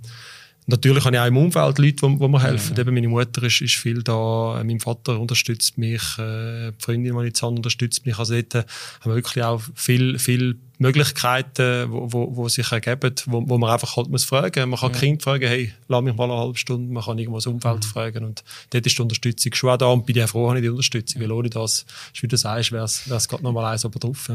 Natürlich 0.71 1.03
habe 1.07 1.17
ich 1.17 1.23
auch 1.23 1.27
im 1.27 1.37
Umfeld 1.39 1.79
Leute, 1.79 2.07
die, 2.07 2.19
die 2.19 2.29
mir 2.29 2.43
helfen. 2.43 2.77
Ja. 2.77 2.83
Eben 2.83 2.93
meine 2.93 3.09
Mutter 3.09 3.43
ist, 3.43 3.63
ist 3.63 3.77
viel 3.77 4.03
da, 4.03 4.63
mein 4.63 4.81
Vater 4.81 5.19
unterstützt 5.19 5.79
mich, 5.79 6.03
äh, 6.19 6.73
die 6.73 6.85
Freundin, 6.85 7.15
die 7.15 7.21
ich 7.21 7.29
jetzt 7.29 7.43
habe, 7.43 7.57
unterstützt 7.57 8.05
mich. 8.05 8.19
Also 8.19 8.35
dort 8.35 8.55
haben 8.55 8.67
wir 9.13 9.15
wirklich 9.15 9.43
auch 9.43 9.63
viel, 9.75 10.19
viel 10.19 10.59
Möglichkeiten, 10.79 11.91
wo, 11.91 12.13
wo, 12.13 12.37
wo 12.37 12.49
sich 12.49 12.71
ergeben, 12.71 13.15
wo, 13.27 13.49
wo 13.49 13.59
man 13.59 13.71
einfach 13.71 13.97
halt 13.97 14.09
muss 14.09 14.25
fragen. 14.25 14.71
Man 14.71 14.79
kann 14.79 14.93
ja. 14.93 14.99
Kind 14.99 15.23
fragen, 15.23 15.47
hey, 15.47 15.73
lass 15.89 16.03
mich 16.03 16.15
mal 16.15 16.25
eine 16.25 16.39
halbe 16.39 16.57
Stunde. 16.57 16.93
Man 16.93 17.03
kann 17.03 17.19
irgendwo 17.19 17.39
das 17.39 17.47
Umfeld 17.47 17.85
mhm. 17.85 17.89
fragen. 17.89 18.25
Und 18.25 18.45
dort 18.71 18.87
ist 18.87 18.97
die 18.97 19.03
Unterstützung 19.03 19.55
schon 19.55 19.71
auch 19.71 19.77
da. 19.77 19.87
Und 19.87 20.07
bin 20.07 20.17
ich 20.17 20.27
froh, 20.27 20.49
habe 20.49 20.59
ich 20.59 20.63
die 20.63 20.69
Unterstützung. 20.69 21.21
Weil 21.21 21.33
ohne 21.33 21.51
das, 21.51 21.85
wie 22.21 22.29
du 22.29 22.37
sagst, 22.37 22.73
wäre 22.73 22.85
es 22.85 23.29
gerade 23.29 23.43
noch 23.43 23.53
mal 23.53 23.73
eins 23.73 23.85
oben 23.85 23.99
drauf. 23.99 24.31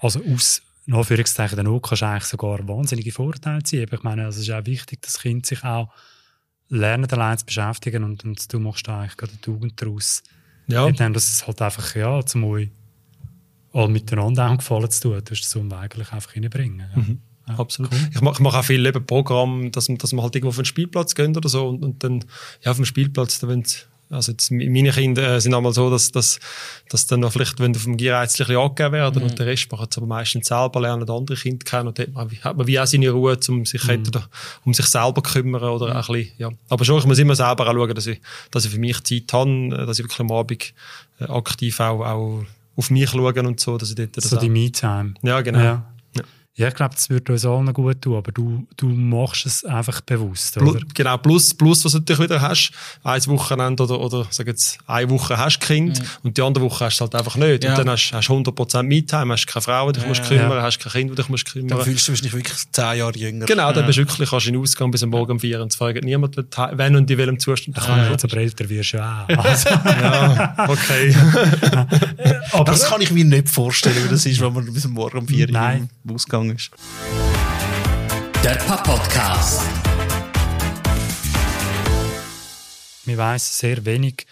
Also 0.00 0.20
aus 0.32 0.62
in 0.86 0.94
Anführungszeichen 0.94 1.56
dann 1.56 1.66
auch, 1.66 1.80
kannst 1.80 2.02
du 2.02 2.06
eigentlich 2.06 2.24
sogar 2.24 2.68
wahnsinnige 2.68 3.10
Vorteile 3.10 3.62
ziehen. 3.62 3.88
ich 3.90 4.02
meine, 4.04 4.26
also 4.26 4.40
es 4.40 4.48
ist 4.48 4.54
auch 4.54 4.64
wichtig, 4.66 5.02
dass 5.02 5.20
Kind 5.20 5.44
sich 5.44 5.64
auch 5.64 5.88
lernen, 6.68 7.10
allein 7.10 7.38
zu 7.38 7.46
beschäftigen 7.46 8.04
und, 8.04 8.24
und 8.24 8.52
du 8.52 8.60
machst 8.60 8.86
da 8.86 9.00
eigentlich 9.00 9.16
gerade 9.16 9.32
eine 9.32 9.40
Tugend 9.40 9.82
daraus. 9.82 10.22
Ja. 10.68 10.86
Indem 10.86 11.12
dass 11.12 11.28
es 11.28 11.46
halt 11.46 11.60
einfach, 11.62 11.94
ja, 11.94 12.24
zum 12.24 12.44
euch 12.44 12.70
all 13.72 13.88
miteinander 13.88 14.50
auch 14.50 14.58
gefallen 14.58 14.90
zu 14.90 15.02
tun, 15.02 15.22
du 15.24 15.30
hast 15.30 15.42
das 15.42 15.56
unweigerlich 15.56 16.12
einfach 16.12 16.34
reinbringen. 16.34 16.86
Ja. 16.94 17.02
Mhm. 17.02 17.20
Ja, 17.48 17.58
Absolut. 17.58 17.92
Cool. 17.92 17.98
Ich 18.12 18.20
mache 18.20 18.42
mach 18.42 18.54
auch 18.54 18.64
viel 18.64 18.84
eben 18.84 19.06
Programm, 19.06 19.70
dass, 19.70 19.86
dass 19.86 20.12
man 20.12 20.24
halt 20.24 20.34
irgendwo 20.34 20.48
auf 20.48 20.56
den 20.56 20.64
Spielplatz 20.64 21.14
geht 21.14 21.36
oder 21.36 21.48
so 21.48 21.68
und, 21.68 21.84
und 21.84 22.02
dann 22.02 22.24
ja, 22.62 22.72
auf 22.72 22.76
dem 22.76 22.84
Spielplatz, 22.84 23.38
da, 23.38 23.46
wenn 23.46 23.62
also 24.08 24.32
jetzt, 24.32 24.50
meine 24.52 24.90
Kinder 24.90 25.34
äh, 25.34 25.40
sind 25.40 25.52
einmal 25.52 25.72
so, 25.72 25.90
dass, 25.90 26.12
dass, 26.12 26.38
dass 26.88 27.06
dann 27.06 27.20
noch 27.20 27.32
vielleicht, 27.32 27.58
wenn 27.58 27.72
du 27.72 27.80
vom 27.80 27.96
Gierreiz 27.96 28.40
ein 28.40 28.56
angegeben 28.56 28.92
werden 28.92 29.22
mhm. 29.22 29.30
und 29.30 29.38
der 29.38 29.46
Rest 29.46 29.70
macht 29.72 29.90
es 29.90 29.96
aber 29.96 30.06
meistens 30.06 30.46
selber 30.46 30.80
lernen, 30.80 31.08
andere 31.10 31.36
Kinder 31.36 31.64
kennen 31.64 31.88
und 31.88 31.98
dann 31.98 32.14
hat 32.42 32.56
man 32.56 32.66
wie 32.66 32.78
auch 32.78 32.86
seine 32.86 33.10
Ruhe, 33.10 33.36
um 33.48 33.66
sich 33.66 33.82
mhm. 33.84 33.90
entweder 33.90 34.28
um 34.64 34.72
sich 34.72 34.86
selber 34.86 35.22
zu 35.24 35.32
kümmern 35.32 35.62
oder 35.62 35.86
mhm. 35.86 35.96
ein 35.96 36.06
bisschen, 36.06 36.32
ja. 36.38 36.50
Aber 36.68 36.84
schon, 36.84 36.98
ich 36.98 37.06
muss 37.06 37.18
immer 37.18 37.34
selber 37.34 37.68
auch 37.68 37.72
schauen, 37.72 37.94
dass 37.94 38.06
ich, 38.06 38.20
dass 38.50 38.64
ich 38.64 38.70
für 38.70 38.78
mich 38.78 39.02
Zeit 39.02 39.32
habe, 39.32 39.70
dass 39.70 39.98
ich 39.98 40.04
wirklich 40.04 40.20
am 40.20 40.30
Abend 40.30 40.72
äh, 41.18 41.24
aktiv 41.24 41.80
auch, 41.80 42.04
auch 42.04 42.44
auf 42.76 42.90
mich 42.90 43.10
schaue 43.10 43.42
und 43.42 43.58
so, 43.60 43.78
dass 43.78 43.90
ich 43.90 43.96
dort 43.96 44.20
so 44.22 44.36
die 44.36 44.50
Me-Time. 44.50 45.14
Ja, 45.22 45.40
genau. 45.40 45.58
Ja. 45.58 45.86
Ja, 46.58 46.68
ich 46.68 46.74
glaube, 46.74 46.94
das 46.94 47.10
würde 47.10 47.32
uns 47.32 47.44
allen 47.44 47.70
gut 47.74 48.00
tun, 48.00 48.16
aber 48.16 48.32
du, 48.32 48.66
du 48.78 48.86
machst 48.88 49.44
es 49.44 49.62
einfach 49.66 50.00
bewusst, 50.00 50.56
oder? 50.56 50.80
Genau, 50.94 51.18
plus, 51.18 51.52
plus, 51.52 51.84
was 51.84 51.92
du 51.92 51.98
natürlich 51.98 52.22
wieder 52.22 52.40
hast, 52.40 52.70
ein 53.04 53.26
Wochenende 53.26 53.82
oder, 53.82 54.00
oder 54.00 54.26
sag 54.30 54.46
jetzt, 54.46 54.78
eine 54.86 55.10
Woche 55.10 55.36
hast 55.36 55.58
du 55.58 55.66
Kind 55.66 56.00
und 56.22 56.38
die 56.38 56.40
andere 56.40 56.64
Woche 56.64 56.86
hast 56.86 56.96
du 56.96 57.02
halt 57.02 57.14
einfach 57.14 57.36
nicht. 57.36 57.62
Ja. 57.62 57.72
Und 57.72 57.78
dann 57.80 57.90
hast 57.90 58.08
du 58.10 58.16
hast 58.16 58.30
100% 58.30 58.82
Me-Time, 58.84 59.34
hast 59.34 59.46
keine 59.46 59.60
Frau, 59.60 59.92
die 59.92 59.98
dich 60.00 60.08
musst 60.08 60.24
kümmern, 60.24 60.50
Ja. 60.50 60.62
hast 60.62 60.78
kein 60.78 60.92
Kind, 60.92 61.10
das 61.10 61.16
dich 61.26 61.28
musst 61.28 61.54
Dann 61.54 61.66
kümmern. 61.68 61.84
fühlst 61.84 62.08
du 62.08 62.12
dich 62.14 62.32
wirklich 62.32 62.56
zehn 62.72 62.96
Jahre 63.00 63.18
jünger. 63.18 63.44
Genau, 63.44 63.70
dann 63.72 63.82
Ja. 63.82 63.86
bist 63.88 63.98
du 63.98 64.02
wirklich, 64.08 64.30
kannst 64.30 64.46
du 64.46 64.48
in 64.48 64.54
den 64.54 64.62
Ausgang 64.62 64.90
bis 64.90 65.02
am 65.02 65.10
Morgen 65.10 65.32
um 65.32 65.40
vier 65.40 65.60
und 65.60 65.72
es 65.72 65.76
fragt 65.76 66.02
niemand, 66.04 66.36
wenn 66.72 66.96
und 66.96 67.10
in 67.10 67.18
welchem 67.18 67.38
Zustand. 67.38 67.76
Kann 67.76 67.98
ja, 67.98 68.10
jetzt 68.12 68.24
aber 68.24 68.38
älter 68.38 68.66
wirst 68.70 68.94
du 68.94 68.96
ja 68.96 69.26
auch. 69.28 69.44
Also, 69.44 69.68
Ja, 69.68 70.54
okay. 70.68 71.14
aber 72.52 72.64
Das 72.76 72.86
kann 72.86 73.02
ich 73.02 73.10
mir 73.10 73.26
nicht 73.26 73.50
vorstellen, 73.50 73.96
wie 74.04 74.08
das 74.08 74.24
ist, 74.24 74.40
wenn 74.40 74.54
man 74.54 74.72
bis 74.72 74.86
am 74.86 74.92
Morgen 74.92 75.18
um 75.18 75.28
vier 75.28 75.50
Uhr 75.50 75.72
im 76.04 76.14
Ausgang 76.14 76.45
ist. 76.50 76.70
Der 78.44 78.54
Papp-Podcast. 78.66 79.62
wir 83.04 83.18
wissen 83.18 83.52
sehr 83.52 83.84
wenig, 83.84 84.26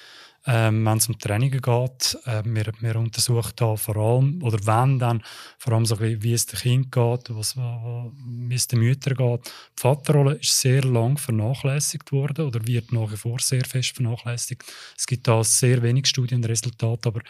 ähm, 0.47 0.85
wenn 0.85 0.99
es 0.99 1.09
um 1.09 1.18
Trainingen 1.18 1.61
geht. 1.61 2.18
Äh, 2.26 2.42
wir, 2.44 2.73
wir 2.80 2.97
untersuchen 2.97 3.52
da 3.56 3.76
vor 3.76 3.97
allem, 3.97 4.42
oder 4.42 4.59
wenn 4.66 4.99
dann, 4.99 5.23
vor 5.59 5.73
allem 5.73 5.87
so 5.87 5.94
ein 5.94 6.00
bisschen, 6.00 6.23
wie 6.23 6.33
es 6.35 6.47
dem 6.47 6.59
Kind 6.59 6.92
geht, 6.92 7.21
was, 7.30 7.56
wa- 7.56 8.11
wie 8.26 8.54
es 8.54 8.66
den 8.66 8.80
Müttern 8.80 9.14
geht. 9.16 9.47
Die 9.47 9.80
Vaterrolle 9.80 10.35
ist 10.35 10.61
sehr 10.61 10.83
lang 10.83 11.16
vernachlässigt 11.18 12.12
worden 12.12 12.47
oder 12.47 12.66
wird 12.66 12.92
nach 12.92 13.11
wie 13.12 13.16
vor 13.16 13.38
sehr 13.40 13.64
fest 13.64 13.94
vernachlässigt. 13.94 14.64
Es 14.99 15.06
gibt 15.06 15.26
da 15.28 15.42
sehr 15.44 15.83
wenig 15.83 16.06
Studienresultate, 16.06 17.09
aber 17.09 17.21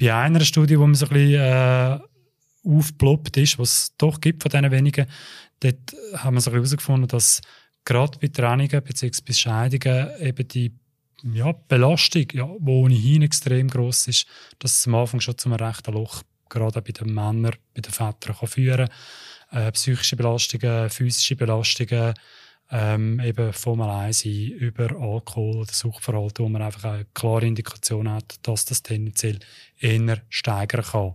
bei 0.00 0.14
einer 0.14 0.40
Studie, 0.40 0.78
wo 0.78 0.86
man 0.86 0.94
so 0.94 1.06
ein 1.06 1.12
bisschen 1.12 1.40
äh, 1.40 1.98
aufgeploppt 2.64 3.36
ist, 3.36 3.58
was 3.58 3.70
es 3.70 3.96
doch 3.96 4.20
gibt 4.20 4.42
von 4.42 4.50
diesen 4.50 4.70
wenigen, 4.70 5.06
dort 5.60 5.94
haben 6.16 6.34
wir 6.34 6.40
so 6.40 6.52
herausgefunden, 6.52 7.08
dass 7.08 7.40
gerade 7.84 8.18
bei 8.18 8.28
Trennungen 8.28 8.82
bzw. 8.82 9.22
bei 9.26 9.32
Scheidungen 9.32 10.10
eben 10.20 10.48
die 10.48 10.72
ja, 11.32 11.52
Belastung, 11.52 12.26
ja, 12.32 12.46
die 12.46 12.70
ohnehin 12.70 13.22
extrem 13.22 13.68
groß 13.68 14.08
ist, 14.08 14.26
dass 14.58 14.78
es 14.78 14.86
am 14.86 14.94
Anfang 14.94 15.20
schon 15.20 15.38
zum 15.38 15.52
rechten 15.52 15.92
Loch 15.92 16.22
gerade 16.48 16.78
auch 16.78 16.84
bei 16.84 16.92
den 16.92 17.12
Männern, 17.12 17.56
bei 17.74 17.80
den 17.80 17.92
Vätern 17.92 18.36
kann 18.36 18.48
führen 18.48 18.88
äh, 19.50 19.72
psychische 19.72 20.16
Belastungen, 20.16 20.90
physische 20.90 21.36
Belastungen, 21.36 22.14
ähm, 22.70 23.20
eben 23.20 23.52
vom 23.52 23.80
Alleinsein 23.80 24.50
über 24.50 24.90
Alkohol 25.00 25.56
oder 25.56 25.72
Suchtverhalten, 25.72 26.44
wo 26.44 26.48
man 26.48 26.62
einfach 26.62 26.84
eine 26.84 27.06
klare 27.14 27.46
Indikation 27.46 28.10
hat, 28.10 28.36
dass 28.42 28.66
das 28.66 28.82
tendenziell 28.82 29.38
eher 29.78 30.20
steigern 30.28 30.84
kann. 30.84 31.14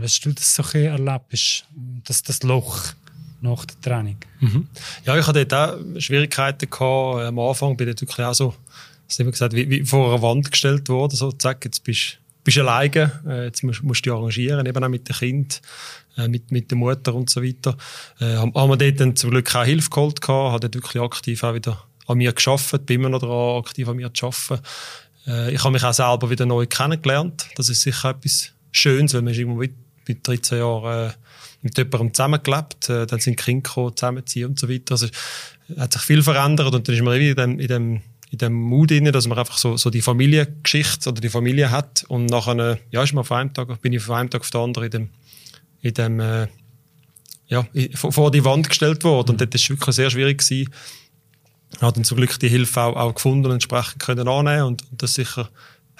Hast 0.00 0.24
du 0.24 0.32
das 0.32 0.54
so 0.54 0.62
ein 0.74 0.84
erlebt, 0.84 1.32
ist, 1.32 1.64
dass 2.04 2.22
das 2.22 2.42
Loch 2.42 2.92
nach 3.40 3.64
der 3.64 3.80
Training? 3.80 4.18
Mhm. 4.40 4.68
Ja, 5.04 5.16
ich 5.18 5.26
hatte 5.26 5.44
dort 5.44 5.54
auch 5.70 6.00
Schwierigkeiten 6.00 6.70
gehabt. 6.70 7.26
Am 7.26 7.38
Anfang 7.38 7.76
bin 7.76 7.88
ich 7.88 8.00
wirklich 8.00 8.26
auch 8.26 8.34
so, 8.34 8.54
das 9.08 9.16
gesagt, 9.16 9.54
wie, 9.54 9.68
wie 9.68 9.84
vor 9.84 10.12
einer 10.12 10.22
Wand 10.22 10.50
gestellt 10.50 10.88
worden. 10.88 11.16
So, 11.16 11.32
zack, 11.32 11.64
jetzt 11.64 11.82
bist 11.82 12.18
bist 12.44 12.58
alleine, 12.58 13.20
äh, 13.26 13.44
jetzt 13.44 13.62
musst, 13.62 13.82
musst 13.82 14.04
du 14.04 14.10
dich 14.10 14.18
arrangieren, 14.18 14.66
eben 14.66 14.84
auch 14.84 14.88
mit 14.88 15.08
dem 15.08 15.16
Kind, 15.16 15.60
äh, 16.16 16.28
mit, 16.28 16.50
mit 16.50 16.70
der 16.70 16.78
Mutter 16.78 17.14
und 17.14 17.30
so 17.30 17.42
weiter. 17.42 17.76
Äh, 18.18 18.36
haben, 18.36 18.54
wir 18.54 18.92
dort 18.92 19.18
zum 19.18 19.30
Glück 19.30 19.54
auch 19.54 19.64
Hilfe 19.64 19.90
geholt 19.90 20.20
gehabt, 20.20 20.52
habe 20.52 20.60
dort 20.60 20.74
wirklich 20.74 21.02
aktiv 21.02 21.44
auch 21.44 21.54
wieder 21.54 21.84
an 22.06 22.18
mir 22.18 22.32
geschafft, 22.32 22.86
bin 22.86 23.00
immer 23.00 23.08
noch 23.08 23.20
daran, 23.20 23.60
aktiv 23.60 23.88
an 23.88 23.96
mir 23.96 24.12
zu 24.12 24.26
arbeiten. 24.26 24.64
Äh, 25.26 25.54
ich 25.54 25.62
habe 25.62 25.72
mich 25.72 25.84
auch 25.84 25.92
selber 25.92 26.30
wieder 26.30 26.46
neu 26.46 26.66
kennengelernt. 26.66 27.46
Das 27.56 27.68
ist 27.68 27.82
sicher 27.82 28.10
etwas 28.10 28.52
Schönes, 28.72 29.14
weil 29.14 29.22
man 29.22 29.32
ist 29.32 29.38
irgendwo 29.38 29.58
mit, 29.58 29.74
mit 30.06 30.26
13 30.26 30.58
Jahren 30.58 31.10
äh, 31.10 31.12
mit 31.62 31.76
jemandem 31.76 32.14
zusammengelebt, 32.14 32.88
äh, 32.88 33.06
dann 33.06 33.20
sind 33.20 33.38
die 33.38 33.44
Kinder 33.44 33.62
gekommen, 33.62 33.96
zusammenziehen 33.96 34.48
und 34.48 34.58
so 34.58 34.68
weiter. 34.68 34.92
Also 34.92 35.06
es 35.06 35.78
hat 35.78 35.92
sich 35.92 36.02
viel 36.02 36.22
verändert 36.22 36.74
und 36.74 36.88
dann 36.88 36.94
ist 36.94 37.02
man 37.02 37.18
wieder 37.18 37.30
in 37.30 37.36
dem, 37.36 37.60
in 37.60 37.68
dem, 37.68 38.02
in 38.30 38.38
dem 38.38 38.52
Mut 38.54 38.90
inne, 38.90 39.12
dass 39.12 39.26
man 39.26 39.38
einfach 39.38 39.58
so, 39.58 39.76
so 39.76 39.90
die 39.90 40.02
Familiengeschichte 40.02 41.10
oder 41.10 41.20
die 41.20 41.28
Familie 41.28 41.70
hat 41.70 42.04
und 42.08 42.26
nachher, 42.26 42.58
äh, 42.58 42.76
ja, 42.90 43.02
ist 43.02 43.12
man 43.12 43.24
von 43.24 43.38
einem 43.38 43.52
Tag, 43.52 43.80
bin 43.82 43.92
ich 43.92 44.02
von 44.02 44.16
einem 44.16 44.30
Tag 44.30 44.42
auf 44.42 44.50
den 44.50 44.60
anderen 44.60 44.86
in 44.86 44.90
dem, 44.90 45.08
in 45.82 45.94
dem, 45.94 46.20
äh, 46.20 46.48
ja, 47.48 47.66
vor, 47.94 48.30
die 48.30 48.44
Wand 48.44 48.68
gestellt 48.68 49.02
worden 49.02 49.30
und 49.30 49.40
dort 49.40 49.54
ist 49.54 49.62
es 49.62 49.70
wirklich 49.70 49.96
sehr 49.96 50.10
schwierig 50.10 50.38
gewesen. 50.38 50.72
Ich 51.72 51.82
habe 51.82 51.92
dann 51.92 52.04
zum 52.04 52.16
Glück 52.16 52.38
die 52.38 52.48
Hilfe 52.48 52.80
auch, 52.80 52.96
auch 52.96 53.14
gefunden 53.14 53.46
und 53.46 53.52
entsprechend 53.52 54.00
können 54.00 54.28
annehmen 54.28 54.64
und, 54.64 54.90
und 54.90 55.02
das 55.02 55.14
sicher 55.14 55.50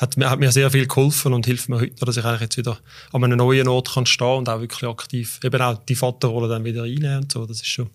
hat 0.00 0.16
mir, 0.16 0.30
hat 0.30 0.40
mir 0.40 0.50
sehr 0.50 0.70
viel 0.70 0.86
geholfen 0.86 1.34
und 1.34 1.44
hilft 1.44 1.68
mir 1.68 1.78
heute 1.78 1.94
noch, 2.00 2.06
dass 2.06 2.16
ich 2.16 2.24
eigentlich 2.24 2.40
jetzt 2.40 2.56
wieder 2.56 2.78
an 3.12 3.22
einem 3.22 3.36
neuen 3.36 3.68
Ort 3.68 3.92
kann 3.92 4.06
stehen 4.06 4.38
und 4.38 4.48
auch 4.48 4.60
wirklich 4.60 4.88
aktiv 4.88 5.38
eben 5.44 5.60
auch 5.60 5.78
die 5.84 5.94
Vaterrolle 5.94 6.48
dann 6.48 6.64
wieder 6.64 6.84
einnehmen 6.84 7.18
und 7.18 7.32
so. 7.32 7.44
Das 7.44 7.58
ist 7.58 7.68
schon. 7.68 7.90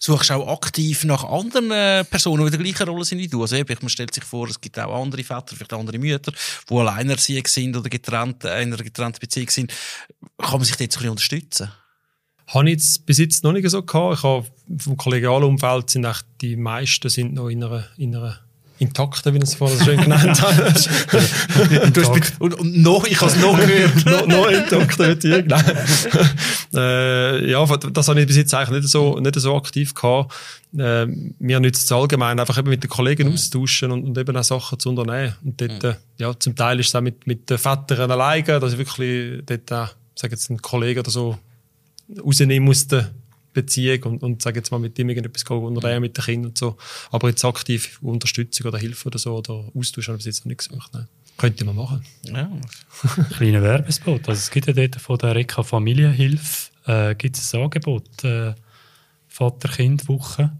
Suchst 0.00 0.30
du 0.30 0.34
auch 0.34 0.48
aktiv 0.48 1.04
nach 1.04 1.24
anderen 1.24 1.70
äh, 1.70 2.04
Personen, 2.04 2.40
die 2.40 2.46
in 2.46 2.62
der 2.62 2.72
gleichen 2.72 2.88
Rolle 2.88 3.04
sind 3.04 3.18
wie 3.18 3.28
du? 3.28 3.42
Also 3.42 3.56
eben, 3.56 3.76
man 3.82 3.90
stellt 3.90 4.14
sich 4.14 4.24
vor, 4.24 4.48
es 4.48 4.60
gibt 4.60 4.78
auch 4.78 5.00
andere 5.00 5.22
Väter, 5.22 5.54
vielleicht 5.54 5.74
andere 5.74 5.98
Mütter, 5.98 6.32
die 6.68 6.74
alleinerziehend 6.74 7.48
sind 7.48 7.76
oder 7.76 7.90
getrennt, 7.90 8.44
äh, 8.44 8.62
in 8.62 8.72
einer 8.72 8.82
getrennten 8.82 9.20
Beziehung 9.20 9.50
sind. 9.50 9.72
Kann 10.38 10.52
man 10.52 10.64
sich 10.64 10.76
dort 10.76 10.80
ein 10.80 10.88
bisschen 10.88 11.10
unterstützen? 11.10 11.70
Habe 12.46 12.64
ich 12.68 12.72
jetzt 12.72 13.06
bis 13.06 13.18
jetzt 13.18 13.44
noch 13.44 13.52
nicht 13.52 13.68
so 13.68 13.82
gehabt. 13.82 14.18
Ich 14.18 14.22
habe 14.24 14.46
vom 14.78 14.96
kollegialen 14.96 15.44
Umfeld 15.44 15.90
sind 15.90 16.04
echt 16.04 16.24
die 16.40 16.56
meisten 16.56 17.08
sind 17.08 17.34
noch 17.34 17.48
in 17.48 17.62
einer, 17.62 17.86
in 17.98 18.16
einer 18.16 18.40
intakten, 18.82 19.32
wie 19.32 19.38
ich 19.38 19.44
es 19.44 19.54
vorhin 19.54 19.78
so 19.78 19.84
schön 19.84 20.00
genannt 20.00 20.42
habe. 20.42 20.72
Du 21.92 22.00
hast 22.00 22.14
mit, 22.14 22.32
und, 22.40 22.54
und 22.54 22.82
noch, 22.82 23.04
ich 23.06 23.20
habe 23.20 23.30
es 23.30 23.38
noch 23.38 23.58
gehört. 23.58 24.04
noch, 24.06 24.26
noch 24.26 24.48
intakte 24.48 25.08
Beziehung. 25.08 25.44
Nein. 25.46 25.64
äh, 26.74 27.50
ja, 27.50 27.64
das 27.64 28.08
habe 28.08 28.20
ich 28.20 28.26
bis 28.26 28.36
jetzt 28.36 28.54
eigentlich 28.54 28.82
nicht 28.82 28.90
so, 28.90 29.18
nicht 29.18 29.38
so 29.38 29.56
aktiv 29.56 29.94
gehabt. 29.94 30.34
Äh, 30.76 31.06
mir 31.38 31.60
nützt 31.60 31.84
es 31.84 31.92
allgemein 31.92 32.40
einfach 32.40 32.58
eben 32.58 32.70
mit 32.70 32.82
den 32.82 32.90
Kollegen 32.90 33.32
austauschen 33.32 33.92
und, 33.92 34.04
und 34.04 34.18
eben 34.18 34.36
auch 34.36 34.44
Sachen 34.44 34.78
zu 34.78 34.90
unternehmen. 34.90 35.34
Und 35.44 35.60
dort, 35.60 35.84
äh, 35.84 35.94
ja, 36.18 36.38
zum 36.38 36.56
Teil 36.56 36.80
ist 36.80 36.88
es 36.88 36.94
auch 36.94 37.00
mit, 37.00 37.26
mit 37.26 37.48
den 37.48 37.58
Vätern 37.58 38.10
alleine, 38.10 38.60
dass 38.60 38.72
ich 38.72 38.78
wirklich 38.78 39.42
dort 39.46 39.72
auch, 39.72 39.94
sag 40.14 40.30
jetzt, 40.32 40.50
einen 40.50 40.60
Kollegen 40.60 41.00
oder 41.00 41.10
so 41.10 41.38
rausnehmen 42.22 42.64
musste, 42.64 43.10
Beziehung 43.52 44.02
und, 44.04 44.22
und 44.22 44.42
sag 44.42 44.56
jetzt 44.56 44.70
mal 44.70 44.78
mit 44.78 44.98
ihm 44.98 45.08
irgendetwas 45.08 45.44
gehen, 45.44 45.58
unternehmen 45.58 46.02
mit 46.02 46.16
den 46.16 46.24
Kindern 46.24 46.50
und 46.50 46.58
so. 46.58 46.76
Aber 47.10 47.28
jetzt 47.28 47.44
aktiv 47.44 47.98
Unterstützung 48.02 48.66
oder 48.66 48.78
Hilfe 48.78 49.08
oder 49.08 49.18
so 49.18 49.36
oder 49.36 49.64
Austausch 49.74 50.08
habe 50.08 50.18
ich 50.18 50.24
bis 50.24 50.36
jetzt 50.36 50.44
noch 50.44 50.50
nicht 50.50 50.68
gesucht. 50.68 50.90
Nein. 50.92 51.08
Könnte 51.38 51.64
man 51.64 51.76
machen. 51.76 52.04
Ja. 52.24 52.50
Kleiner 53.36 53.62
Werbespot. 53.62 54.28
Also 54.28 54.38
es 54.38 54.50
gibt 54.50 54.66
ja 54.66 54.72
dort 54.72 54.96
von 54.96 55.18
der 55.18 55.34
Reka 55.34 55.62
Familienhilfe 55.62 56.72
äh, 56.86 57.14
gibt 57.14 57.36
es 57.36 57.54
ein 57.54 57.62
Angebot. 57.62 58.24
Äh, 58.24 58.54
Vater-Kind-Woche. 59.28 60.52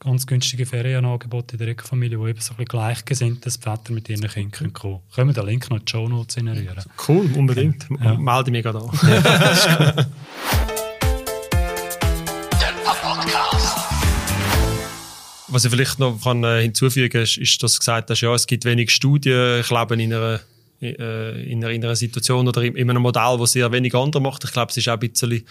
Ganz 0.00 0.26
günstige 0.26 0.66
Ferienangebote 0.66 1.54
in 1.54 1.58
der 1.58 1.68
Reka-Familie, 1.68 2.18
wo 2.18 2.26
eben 2.26 2.40
so 2.40 2.54
ein 2.54 2.56
bisschen 2.56 2.64
gleichgesinntes 2.66 3.58
Väter 3.58 3.92
mit 3.92 4.08
ihren 4.08 4.26
Kindern 4.28 4.50
können 4.50 4.72
kommen 4.72 5.00
können. 5.14 5.28
wir 5.28 5.34
den 5.34 5.46
Link 5.46 5.70
noch 5.70 5.78
in 5.78 5.84
die 5.84 5.90
Show 5.90 6.08
Notes 6.08 6.36
reinrühren? 6.36 6.84
Cool, 7.06 7.30
unbedingt. 7.36 7.86
Ja. 8.02 8.16
Melde 8.16 8.50
mich 8.50 8.64
gerade 8.64 8.80
an. 8.80 10.06
Was 15.52 15.64
ich 15.64 15.70
vielleicht 15.70 15.98
noch 15.98 16.20
kann, 16.22 16.42
äh, 16.44 16.62
hinzufügen 16.62 17.10
kann, 17.10 17.22
ist, 17.22 17.36
ist, 17.36 17.62
dass 17.62 17.74
du 17.74 17.78
gesagt 17.78 18.10
hast, 18.10 18.20
ja, 18.20 18.34
es 18.34 18.46
gibt 18.46 18.64
wenig 18.64 18.90
Studien. 18.90 19.60
Ich 19.60 19.68
glaube, 19.68 19.94
in 19.94 20.12
einer, 20.12 20.40
äh, 20.80 21.50
in 21.50 21.62
einer, 21.62 21.72
in 21.72 21.84
einer 21.84 21.96
Situation 21.96 22.48
oder 22.48 22.62
in, 22.62 22.74
in 22.76 22.90
einem 22.90 23.02
Modell, 23.02 23.36
das 23.38 23.52
sehr 23.52 23.70
wenig 23.70 23.94
andere 23.94 24.22
macht. 24.22 24.44
Ich 24.44 24.52
glaube, 24.52 24.70
es 24.70 24.76
ist 24.76 24.88
auch 24.88 24.94
ein 24.94 25.00
bisschen 25.00 25.44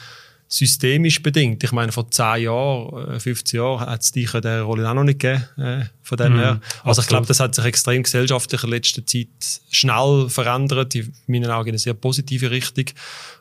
systemisch 0.51 1.23
bedingt. 1.23 1.63
Ich 1.63 1.71
meine, 1.71 1.93
vor 1.93 2.11
10 2.11 2.43
Jahren, 2.43 3.13
äh, 3.15 3.19
15 3.19 3.57
Jahren 3.57 3.79
hat 3.79 4.01
es 4.01 4.11
dich 4.11 4.33
in 4.33 4.41
dieser 4.41 4.61
Rolle 4.63 4.89
auch 4.89 4.93
noch 4.93 5.05
nicht 5.05 5.19
gegeben, 5.19 5.45
äh, 5.57 5.85
von 6.01 6.17
dem 6.17 6.33
Mhm, 6.33 6.39
her. 6.39 6.61
Also 6.83 7.01
ich 7.01 7.07
glaube, 7.07 7.21
absolut. 7.21 7.29
das 7.29 7.39
hat 7.39 7.55
sich 7.55 7.63
extrem 7.63 8.03
gesellschaftlich 8.03 8.63
in 8.63 8.69
letzter 8.69 9.05
Zeit 9.05 9.27
schnell 9.71 10.27
verändert, 10.27 10.93
in 10.93 11.13
meinen 11.27 11.49
Augen 11.49 11.69
in 11.69 11.73
eine 11.73 11.79
sehr 11.79 11.93
positive 11.93 12.51
Richtung. 12.51 12.85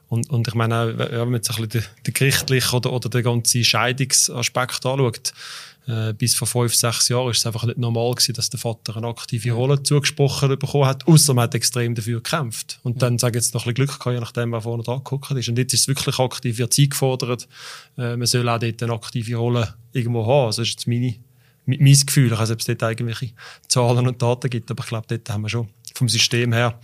Und, 0.08 0.30
und 0.30 0.46
ich 0.46 0.54
meine, 0.54 0.96
wenn 0.98 1.18
man 1.18 1.34
jetzt 1.34 1.50
ein 1.50 1.56
bisschen 1.56 1.68
den, 1.68 1.84
den 2.06 2.14
gerichtlichen 2.14 2.76
oder, 2.76 2.92
oder 2.92 3.08
den 3.08 3.24
ganzen 3.24 3.64
Scheidungsaspekt 3.64 4.86
anschaut, 4.86 5.32
äh, 5.86 6.12
bis 6.12 6.34
vor 6.34 6.46
fünf, 6.46 6.74
sechs 6.74 7.08
Jahren 7.08 7.30
ist 7.30 7.38
es 7.38 7.46
einfach 7.46 7.64
nicht 7.64 7.78
normal 7.78 8.12
gewesen, 8.12 8.34
dass 8.34 8.50
der 8.50 8.60
Vater 8.60 8.96
eine 8.96 9.06
aktive 9.08 9.52
Rolle 9.52 9.82
zugesprochen 9.82 10.48
bekommen 10.58 10.86
hat, 10.86 11.06
außer 11.06 11.34
man 11.34 11.44
hat 11.44 11.54
extrem 11.54 11.94
dafür 11.94 12.20
gekämpft. 12.20 12.80
Und 12.82 13.02
dann, 13.02 13.18
sage 13.18 13.38
ich 13.38 13.44
jetzt, 13.44 13.54
noch 13.54 13.62
ein 13.62 13.74
bisschen 13.74 13.86
Glück 13.86 13.98
gehabt, 13.98 14.14
je 14.14 14.20
nachdem, 14.20 14.52
wer 14.52 14.60
vorne 14.60 14.82
dran 14.82 14.98
geguckt 14.98 15.30
ist. 15.30 15.48
Und 15.48 15.58
jetzt 15.58 15.72
ist 15.72 15.82
es 15.82 15.88
wirklich 15.88 16.18
aktiv, 16.18 16.58
wird 16.58 16.72
Zeit 16.72 16.90
gefordert. 16.90 17.48
Äh, 17.96 18.16
man 18.16 18.26
soll 18.26 18.48
auch 18.48 18.58
dort 18.58 18.82
eine 18.82 18.92
aktive 18.92 19.36
Rolle 19.36 19.74
irgendwo 19.92 20.26
haben. 20.26 20.46
Also, 20.46 20.62
das 20.62 20.68
ist 20.68 20.74
jetzt 20.74 20.86
meine, 20.86 21.14
mein 21.66 21.78
mein 21.80 22.06
Gefühl. 22.06 22.32
Ich 22.32 22.38
weiß 22.38 22.48
nicht, 22.50 22.56
ob 22.56 22.60
es 22.60 22.66
dort 22.66 22.82
irgendwelche 22.82 23.32
Zahlen 23.68 24.06
und 24.06 24.20
Daten 24.20 24.50
gibt, 24.50 24.70
aber 24.70 24.82
ich 24.82 24.88
glaube, 24.88 25.06
dort 25.08 25.30
haben 25.30 25.42
wir 25.42 25.48
schon 25.48 25.68
vom 25.94 26.08
System 26.08 26.52
her 26.52 26.78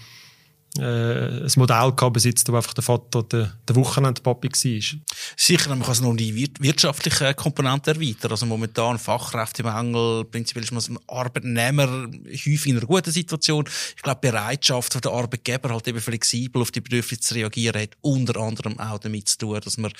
äh, 0.78 1.44
ein 1.44 1.52
Modell 1.56 1.92
gehabt 1.92 2.14
besitzt, 2.14 2.50
wo 2.50 2.56
einfach 2.56 2.74
der 2.74 2.84
Vater 2.84 3.22
der, 3.22 3.52
der 3.66 3.76
Wochenendpapi 3.76 4.48
war. 4.48 5.00
Sicher, 5.36 5.68
man 5.70 5.82
kann 5.82 5.92
es 5.92 6.00
noch 6.00 6.14
die 6.14 6.48
wirtschaftliche 6.60 7.34
Komponente 7.34 7.92
erweitern. 7.92 8.30
Also 8.30 8.46
momentan 8.46 8.98
Fachkräftemangel, 8.98 10.24
prinzipiell 10.24 10.64
ist 10.64 10.72
man 10.72 10.78
als 10.78 10.90
Arbeitnehmer 11.08 12.08
häufig 12.26 12.66
in 12.66 12.76
einer 12.76 12.86
guten 12.86 13.10
Situation. 13.10 13.68
Ich 13.96 14.02
glaube, 14.02 14.20
die 14.22 14.30
Bereitschaft 14.30 15.04
der 15.04 15.12
Arbeitgeber 15.12 15.70
halt 15.70 15.88
eben 15.88 16.00
flexibel 16.00 16.62
auf 16.62 16.70
die 16.70 16.80
Bedürfnisse 16.80 17.20
zu 17.20 17.34
reagieren 17.34 17.82
hat 17.82 17.96
unter 18.00 18.40
anderem 18.40 18.78
auch 18.78 18.98
damit 18.98 19.28
zu 19.28 19.38
tun, 19.38 19.60
dass 19.62 19.76
man 19.78 19.92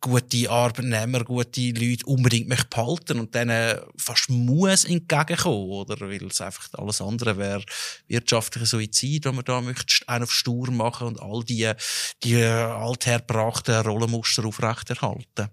gute 0.00 0.50
Arbeitnehmer, 0.50 1.24
gute 1.24 1.70
Leute 1.70 2.06
unbedingt 2.06 2.48
möchte 2.48 2.68
behalten 2.68 3.20
und 3.20 3.34
denen 3.34 3.78
fast 3.96 4.30
muss 4.30 4.84
entgegenkommen, 4.84 5.70
oder? 5.70 6.00
Weil 6.00 6.26
es 6.26 6.40
einfach 6.40 6.68
alles 6.74 7.00
andere 7.00 7.36
wäre 7.36 7.64
wirtschaftlicher 8.08 8.66
Suizid, 8.66 9.24
wenn 9.24 9.34
man 9.34 9.44
da 9.44 9.60
möchte 9.60 10.03
einen 10.06 10.24
auf 10.24 10.32
stur 10.32 10.70
machen 10.70 11.08
und 11.08 11.20
all 11.20 11.42
die, 11.44 11.70
die 12.22 12.36
althergebrachten 12.36 13.86
Rollenmuster 13.86 14.44
aufrechterhalten. 14.44 15.50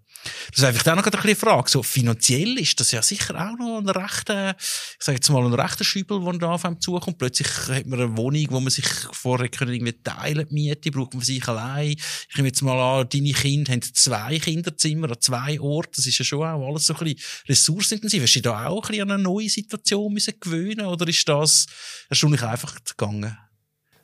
Das 0.50 0.60
ist 0.60 0.64
einfach 0.64 0.92
auch 0.92 0.96
noch 0.96 1.24
eine 1.24 1.36
Frage. 1.36 1.70
So, 1.70 1.82
finanziell 1.82 2.58
ist 2.60 2.80
das 2.80 2.92
ja 2.92 3.02
sicher 3.02 3.36
auch 3.36 3.58
noch 3.58 3.80
ein 3.80 3.90
rechter, 3.90 4.56
ich 4.60 5.04
sage 5.04 5.18
jetzt 5.18 5.30
mal, 5.30 5.44
ein 5.44 5.54
rechter 5.54 5.84
Schübel, 5.84 6.24
der 6.24 6.34
da 6.34 6.52
auf 6.52 6.66
einem 6.66 6.80
zukommt. 6.80 7.18
Plötzlich 7.18 7.48
hat 7.68 7.88
man 7.88 8.00
eine 8.00 8.18
Wohnung, 8.18 8.46
wo 8.50 8.60
man 8.60 8.70
sich 8.70 8.86
vorher 9.12 9.50
können 9.50 9.74
irgendwie 9.74 10.00
teilen, 10.04 10.48
Miete, 10.52 10.92
braucht 10.92 11.14
man 11.14 11.24
sich 11.24 11.48
allein. 11.48 11.96
Ich 12.30 12.36
nehme 12.36 12.50
jetzt 12.50 12.62
mal 12.62 13.00
an, 13.00 13.10
deine 13.10 13.32
Kinder 13.32 13.72
haben 13.72 13.82
zwei 13.82 14.38
Kinderzimmer 14.40 15.10
an 15.10 15.22
zwei 15.22 15.60
Orten. 15.60 15.94
Das 15.96 16.06
ist 16.06 16.18
ja 16.18 16.26
schon 16.26 16.44
auch 16.44 16.68
alles 16.68 16.86
so 16.86 16.94
ein 16.96 17.04
bisschen 17.04 17.20
ressourcenintensiv. 17.48 18.24
Hast 18.24 18.36
du 18.36 18.42
da 18.42 18.68
auch 18.68 18.84
ein 18.84 18.88
bisschen 18.90 19.04
an 19.04 19.12
eine 19.12 19.24
neue 19.24 19.50
Situation 19.50 20.14
müssen 20.14 20.40
gewöhnen 20.40 20.86
oder 20.86 21.08
ist 21.08 21.28
das 21.28 21.66
erstaunlich 22.10 22.44
einfach 22.44 22.76
gegangen? 22.84 23.38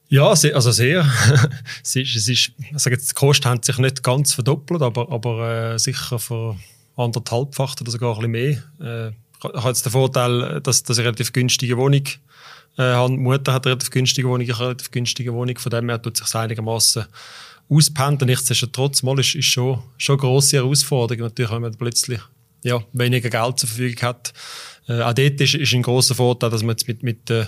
Ja, 0.09 0.29
also 0.29 0.71
sehr. 0.71 1.05
es 1.83 1.95
ist, 1.95 2.15
es 2.15 2.27
ist, 2.27 2.51
ich 2.57 2.79
sage 2.79 2.95
jetzt, 2.95 3.11
die 3.11 3.15
Kosten 3.15 3.45
haben 3.45 3.61
sich 3.61 3.77
nicht 3.77 4.03
ganz 4.03 4.33
verdoppelt, 4.33 4.81
aber, 4.81 5.11
aber 5.11 5.73
äh, 5.73 5.79
sicher 5.79 6.17
für 6.17 6.55
anderthalbfach 6.95 7.75
oder 7.81 7.91
sogar 7.91 8.17
ein 8.17 8.31
bisschen 8.31 8.63
mehr. 8.79 9.09
Äh, 9.09 9.09
ich 9.39 9.43
habe 9.43 9.67
jetzt 9.67 9.85
den 9.85 9.91
Vorteil, 9.91 10.61
dass, 10.61 10.83
dass 10.83 10.97
ich 10.97 11.01
eine 11.01 11.09
relativ 11.09 11.33
günstige 11.33 11.77
Wohnung 11.77 12.03
äh, 12.77 12.83
habe. 12.83 13.13
Die 13.13 13.19
Mutter 13.19 13.53
hat 13.53 13.65
eine 13.65 13.73
relativ 13.73 13.91
günstige 13.91 14.27
Wohnung, 14.27 14.41
ich 14.41 14.49
habe 14.49 14.59
eine 14.59 14.67
relativ 14.69 14.91
günstige 14.91 15.33
Wohnung. 15.33 15.57
Von 15.57 15.69
dem 15.69 15.89
her 15.89 16.01
tut 16.01 16.17
sich 16.17 16.35
einigermaßen 16.35 17.05
auspendeln. 17.69 18.29
Nichtsdestotrotz 18.29 19.03
mal 19.03 19.19
ist, 19.19 19.35
ist 19.35 19.45
schon, 19.45 19.83
schon 19.97 20.13
eine 20.13 20.21
grosse 20.21 20.57
Herausforderung. 20.57 21.23
Natürlich, 21.23 21.51
wenn 21.51 21.61
man 21.61 21.75
plötzlich 21.75 22.21
ja, 22.63 22.81
weniger 22.93 23.29
Geld 23.29 23.59
zur 23.59 23.69
Verfügung 23.69 24.01
hat. 24.01 24.33
Äh, 24.87 25.01
auch 25.01 25.13
dort 25.13 25.41
ist, 25.41 25.53
ist 25.53 25.73
ein 25.73 25.83
großer 25.83 26.15
Vorteil, 26.15 26.49
dass 26.49 26.63
man 26.63 26.71
jetzt 26.71 26.87
mit, 26.87 27.03
mit 27.03 27.29
äh, 27.29 27.45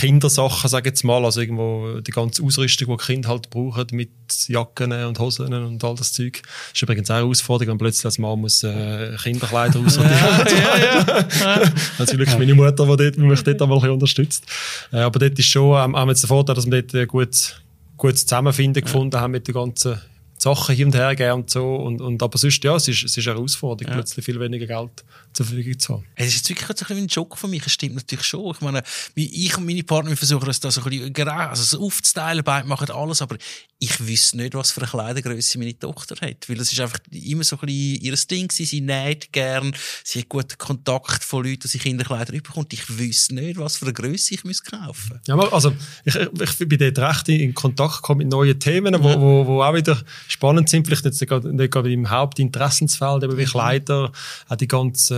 Kindersachen, 0.00 0.68
sage 0.68 0.88
jetzt 0.88 1.04
mal, 1.04 1.24
also 1.24 1.40
irgendwo 1.40 2.00
die 2.00 2.10
ganze 2.10 2.42
Ausrüstung, 2.42 2.96
die, 2.96 3.04
Kinder 3.04 3.28
halt 3.28 3.48
brauchen, 3.50 3.86
mit 3.92 4.10
Jacken 4.48 4.92
und 4.92 5.18
Hosen 5.20 5.52
und 5.52 5.84
all 5.84 5.94
das 5.94 6.12
Zeug. 6.12 6.42
Das 6.42 6.74
ist 6.74 6.82
übrigens 6.82 7.10
auch 7.10 7.14
eine 7.14 7.24
Herausforderung, 7.24 7.72
wenn 7.72 7.78
plötzlich 7.78 8.04
als 8.04 8.18
Mann 8.18 8.40
muss 8.40 8.62
äh, 8.64 9.16
Kinderkleider 9.22 9.78
aussortieren. 9.86 10.46
ja, 10.46 10.78
ja, 10.78 11.22
ja. 11.40 11.72
Also 11.98 12.18
wirklich 12.18 12.38
meine 12.38 12.54
Mutter, 12.54 12.84
die, 12.84 12.96
dort, 12.96 13.16
die 13.16 13.20
mich 13.20 13.42
dort 13.42 13.62
einmal 13.62 13.90
unterstützt. 13.90 14.44
Äh, 14.92 14.98
aber 14.98 15.18
dort 15.20 15.38
ist 15.38 15.46
schon, 15.46 15.76
ähm, 15.76 15.96
haben 15.96 16.08
wir 16.08 16.12
jetzt 16.12 16.24
den 16.24 16.28
Vorteil, 16.28 16.56
dass 16.56 16.66
wir 16.66 16.82
dort 16.82 16.94
äh, 16.94 17.06
gut, 17.06 17.62
gut 17.96 18.18
Zusammenfinden 18.18 18.82
gefunden 18.82 19.20
haben 19.20 19.30
mit 19.30 19.46
der 19.46 19.54
ganzen 19.54 20.00
Sachen 20.38 20.74
hin 20.74 20.86
und 20.86 20.94
her 20.94 21.14
geben 21.14 21.42
und 21.42 21.50
so. 21.50 21.76
Und, 21.76 22.00
und, 22.00 22.22
aber 22.22 22.36
sonst, 22.36 22.62
ja, 22.64 22.74
es 22.74 22.88
ist, 22.88 23.04
es 23.04 23.16
ist 23.16 23.28
eine 23.28 23.36
Herausforderung, 23.36 23.92
ja. 23.92 23.98
plötzlich 23.98 24.24
viel 24.24 24.40
weniger 24.40 24.66
Geld 24.66 25.04
zur 25.34 25.46
Verfügung 25.46 25.78
zu 25.78 25.94
haben. 25.94 26.04
Hey, 26.14 26.26
das 26.26 26.34
ist 26.34 26.36
jetzt 26.36 26.48
wirklich 26.50 26.68
ein 26.68 26.74
bisschen 26.74 26.96
ein 26.96 27.10
Schock 27.10 27.36
für 27.36 27.48
mich. 27.48 27.66
Es 27.66 27.72
stimmt 27.72 27.96
natürlich 27.96 28.24
schon. 28.24 28.54
Ich 28.54 28.60
meine, 28.60 28.82
ich 29.14 29.56
und 29.56 29.66
meine 29.66 29.82
Partner, 29.82 30.16
versuchen 30.16 30.48
es 30.48 30.60
da 30.60 30.70
so 30.70 30.82
ein 30.82 30.90
bisschen 30.90 31.28
also 31.28 31.62
so 31.62 31.84
aufzuteilen, 31.84 32.44
beide 32.44 32.68
machen 32.68 32.90
alles, 32.90 33.22
aber 33.22 33.36
ich 33.78 34.06
wüsste 34.06 34.36
nicht, 34.36 34.54
was 34.54 34.70
für 34.70 34.80
eine 34.80 34.90
Kleidergröße 34.90 35.58
meine 35.58 35.78
Tochter 35.78 36.14
hat. 36.26 36.48
Weil 36.48 36.60
es 36.60 36.72
ist 36.72 36.80
einfach 36.80 36.98
immer 37.10 37.44
so 37.44 37.56
ein 37.56 37.66
bisschen 37.66 38.02
ihr 38.02 38.16
Ding 38.30 38.48
gewesen. 38.48 38.66
Sie 38.66 38.80
näht 38.80 39.32
gern, 39.32 39.74
sie 40.04 40.20
hat 40.20 40.28
guten 40.28 40.58
Kontakt 40.58 41.24
von 41.24 41.44
Leuten, 41.44 41.60
die 41.60 41.68
sie 41.68 41.78
Kinderkleider 41.78 42.32
überkommt. 42.32 42.72
Ich 42.72 42.98
wüsste 42.98 43.34
nicht, 43.34 43.58
was 43.58 43.76
für 43.76 43.86
eine 43.86 43.94
Größe 43.94 44.34
ich 44.34 44.44
muss 44.44 44.62
kaufen 44.62 45.20
Ja, 45.26 45.36
also 45.36 45.72
ich, 46.04 46.14
ich 46.14 46.58
bin 46.68 46.78
dort 46.78 46.98
recht 46.98 47.28
in 47.28 47.54
Kontakt 47.54 47.96
gekommen 47.96 48.18
mit 48.18 48.28
neuen 48.28 48.58
Themen, 48.58 48.94
wo, 49.02 49.20
wo, 49.20 49.46
wo 49.46 49.62
auch 49.62 49.74
wieder 49.74 50.00
spannend 50.28 50.68
sind, 50.68 50.86
vielleicht 50.86 51.04
nicht 51.04 51.26
gerade, 51.26 51.52
nicht 51.52 51.72
gerade 51.72 51.92
im 51.92 52.08
Hauptinteressensfeld, 52.08 53.24
eben 53.24 53.36
wie. 53.36 53.44
Kleider, 53.54 54.10
auch 54.48 54.56
die 54.56 54.66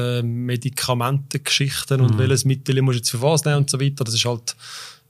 ganzen 0.06 0.44
Medikamentengeschichten 0.44 2.00
und 2.00 2.14
mhm. 2.14 2.18
welches 2.18 2.44
Mittel 2.44 2.80
muss 2.82 2.94
ich 2.94 3.00
jetzt 3.00 3.10
für 3.10 3.22
was 3.22 3.44
nehmen 3.44 3.58
und 3.58 3.70
so 3.70 3.80
weiter. 3.80 4.04
Das 4.04 4.14
ist 4.14 4.24
halt 4.24 4.56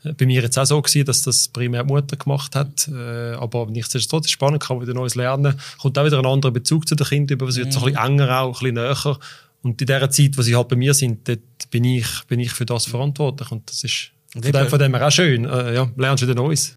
äh, 0.04 0.12
bei 0.12 0.26
mir 0.26 0.42
jetzt 0.42 0.58
auch 0.58 0.64
so 0.64 0.80
gewesen, 0.80 1.04
dass 1.04 1.22
das 1.22 1.48
primär 1.48 1.84
die 1.84 1.92
Mutter 1.92 2.16
gemacht 2.16 2.54
hat. 2.54 2.88
Äh, 2.88 3.34
aber 3.34 3.66
nichtsdestotrotz 3.66 4.26
ist 4.26 4.30
es 4.30 4.32
spannend, 4.32 4.62
kann 4.62 4.76
man 4.76 4.86
wieder 4.86 4.94
Neues 4.94 5.14
lernen. 5.14 5.58
Kommt 5.78 5.98
auch 5.98 6.04
wieder 6.04 6.18
ein 6.18 6.26
anderer 6.26 6.52
Bezug 6.52 6.88
zu 6.88 6.94
den 6.94 7.06
Kindern 7.06 7.36
über, 7.36 7.48
es 7.48 7.56
wird 7.56 7.72
so 7.72 7.80
ein 7.80 7.92
bisschen 7.92 8.14
mhm. 8.14 8.20
enger 8.20 8.40
auch, 8.40 8.62
ein 8.62 8.74
bisschen 8.74 9.04
näher. 9.04 9.18
Und 9.62 9.80
in 9.80 9.86
der 9.86 10.10
Zeit, 10.10 10.38
wo 10.38 10.42
sie 10.42 10.54
halt 10.54 10.68
bei 10.68 10.76
mir 10.76 10.94
sind, 10.94 11.26
dort 11.26 11.40
bin 11.70 11.84
ich, 11.84 12.06
bin 12.28 12.38
ich 12.38 12.52
für 12.52 12.66
das 12.66 12.86
verantwortlich. 12.86 13.50
Und 13.50 13.68
das 13.68 13.82
ist 13.82 14.10
von 14.32 14.42
dem, 14.42 14.68
von 14.68 14.78
dem 14.78 14.94
her 14.94 15.06
auch 15.06 15.10
schön. 15.10 15.44
Äh, 15.44 15.74
ja, 15.74 15.90
lernst 15.96 16.22
du 16.22 16.28
wieder 16.28 16.40
Neues. 16.40 16.76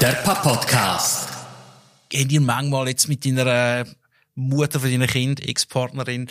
Der 0.00 0.12
Papa-Podcast. 0.22 1.23
Habt 2.14 2.32
ihr 2.32 2.40
manchmal 2.40 2.88
jetzt 2.88 3.08
mit 3.08 3.24
deiner 3.24 3.86
Mutter 4.36 4.80
von 4.80 4.90
deiner 4.90 5.06
Kind, 5.06 5.40
Ex-Partnerin, 5.46 6.28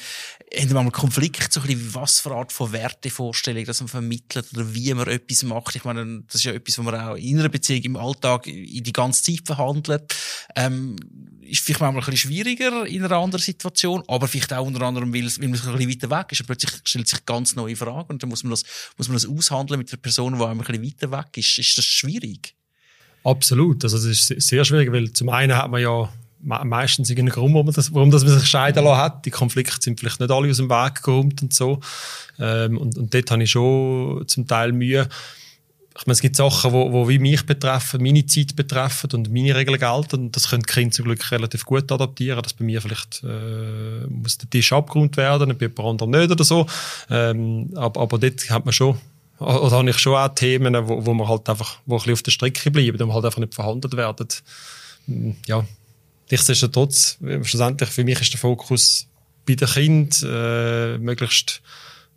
haben 0.58 0.70
wir 0.70 0.84
mal 0.84 0.92
Konflikt, 0.92 1.54
so 1.54 1.62
ein 1.62 1.68
bisschen, 1.68 1.96
was 1.96 2.20
für 2.20 2.32
Art 2.32 2.52
von 2.52 2.72
Wertevorstellung, 2.72 3.64
dass 3.66 3.80
man 3.80 3.88
vermittelt 3.88 4.48
oder 4.54 4.74
wie 4.74 4.94
man 4.94 5.08
etwas 5.08 5.44
macht. 5.44 5.76
Ich 5.76 5.86
meine, 5.86 6.24
das 6.28 6.36
ist 6.36 6.44
ja 6.44 6.52
etwas, 6.52 6.78
was 6.78 6.86
man 6.86 6.96
auch 6.96 7.16
in 7.16 7.40
einer 7.40 7.50
Beziehung 7.50 7.82
im 7.84 7.96
Alltag 7.96 8.48
in 8.48 8.84
die 8.84 8.94
ganze 8.94 9.24
Zeit 9.24 9.46
verhandelt. 9.46 10.14
Ähm, 10.56 10.96
ist 11.42 11.64
vielleicht 11.64 11.82
manchmal 11.82 12.04
ein 12.04 12.12
bisschen 12.12 12.30
schwieriger 12.30 12.86
in 12.86 13.04
einer 13.04 13.18
anderen 13.18 13.42
Situation, 13.42 14.04
aber 14.08 14.28
vielleicht 14.28 14.54
auch 14.54 14.66
unter 14.66 14.82
anderem, 14.82 15.14
weil, 15.14 15.24
weil 15.24 15.48
man 15.48 15.60
ein 15.60 15.78
bisschen 15.78 15.90
weiter 15.90 16.10
weg 16.10 16.32
ist 16.32 16.42
und 16.42 16.48
plötzlich 16.48 16.72
stellt 16.84 17.08
sich 17.08 17.26
ganz 17.26 17.56
neue 17.56 17.76
Fragen 17.76 18.10
und 18.10 18.22
dann 18.22 18.30
muss 18.30 18.44
man 18.44 18.52
das, 18.52 18.64
muss 18.98 19.08
man 19.08 19.16
das 19.16 19.26
aushandeln 19.26 19.80
mit 19.80 19.92
der 19.92 19.98
Person, 19.98 20.38
die 20.38 20.44
einem 20.44 20.60
ein 20.60 20.66
bisschen 20.66 20.84
weiter 20.84 21.12
weg 21.12 21.38
ist. 21.38 21.58
Ist 21.58 21.78
das 21.78 21.86
schwierig? 21.86 22.56
Absolut. 23.24 23.84
Also, 23.84 23.98
das 23.98 24.06
ist 24.06 24.42
sehr 24.42 24.66
schwierig, 24.66 24.92
weil 24.92 25.12
zum 25.14 25.30
einen 25.30 25.56
hat 25.56 25.72
man 25.72 25.82
ja 25.82 26.10
meistens 26.44 27.10
irgendeinen 27.10 27.36
Grund, 27.36 27.54
warum, 27.54 27.72
das, 27.72 27.94
warum 27.94 28.12
das 28.12 28.24
man 28.26 28.38
sich 28.38 28.50
scheiden 28.50 28.84
lassen 28.84 29.02
hat. 29.02 29.26
Die 29.26 29.32
Konflikte 29.32 29.78
sind 29.80 30.00
vielleicht 30.00 30.20
nicht 30.20 30.32
alle 30.32 30.50
aus 30.50 30.58
dem 30.58 30.70
Weg 30.70 31.02
geräumt 31.02 31.42
und 31.42 31.54
so. 31.54 31.80
Ähm, 32.38 32.78
und, 32.78 32.98
und 32.98 33.14
dort 33.14 33.32
habe 33.32 33.44
ich 33.44 33.52
schon 33.52 34.28
zum 34.28 34.48
Teil 34.48 34.74
Mühe. 34.74 35.08
Ich 35.98 36.08
meine, 36.08 36.14
es 36.14 36.22
gibt 36.22 36.36
Sachen, 36.36 36.74
wo, 36.74 36.92
wo 36.92 37.08
wie 37.08 37.20
mich 37.20 37.46
betreffen, 37.46 38.02
meine 38.02 38.26
Zeit 38.26 38.56
betreffen 38.56 39.12
und 39.14 39.32
meine 39.32 39.56
Regeln 39.56 39.80
gelten. 39.80 40.16
Und 40.22 40.36
das 40.36 40.50
können 40.50 40.64
die 40.64 40.74
Kinder 40.74 40.92
zum 40.92 41.06
Glück 41.06 41.32
relativ 41.32 41.66
gut 41.66 41.90
adaptieren. 41.92 42.42
Dass 42.42 42.54
bei 42.54 42.66
mir 42.66 42.82
vielleicht 42.82 43.24
äh, 43.24 44.06
muss 44.08 44.38
der 44.38 44.50
Tisch 44.50 44.74
abgerundet 44.74 45.18
werden, 45.18 45.56
bei 45.58 45.84
anderem 45.84 46.12
nicht 46.12 46.32
oder 46.32 46.44
so. 46.44 46.66
Ähm, 47.10 47.70
aber, 47.76 48.02
aber 48.02 48.18
dort 48.18 48.50
hat 48.50 48.66
man 48.66 48.74
schon 48.74 48.98
oder 49.44 49.78
habe 49.78 49.90
ich 49.90 49.98
schon 49.98 50.16
auch 50.16 50.34
Themen, 50.34 50.76
wo, 50.88 51.06
wo 51.06 51.14
man 51.14 51.28
halt 51.28 51.48
einfach, 51.50 51.80
wo 51.86 51.98
ein 51.98 52.12
auf 52.12 52.24
der 52.24 52.32
Strecke 52.32 52.72
bleiben, 52.72 52.98
die 52.98 53.14
halt 53.14 53.26
einfach 53.26 53.40
nicht 53.40 53.56
verhandelt 53.56 53.96
werden. 53.96 54.28
Ja, 55.48 55.66
nichtsdestotrotz, 56.32 57.18
schlussendlich 57.44 57.90
für 57.90 58.04
mich 58.04 58.22
ist 58.22 58.34
der 58.34 58.40
Fokus 58.40 59.08
bei 59.46 59.56
den 59.56 59.68
Kindern, 59.68 60.30
äh, 60.30 60.98
möglichst 60.98 61.62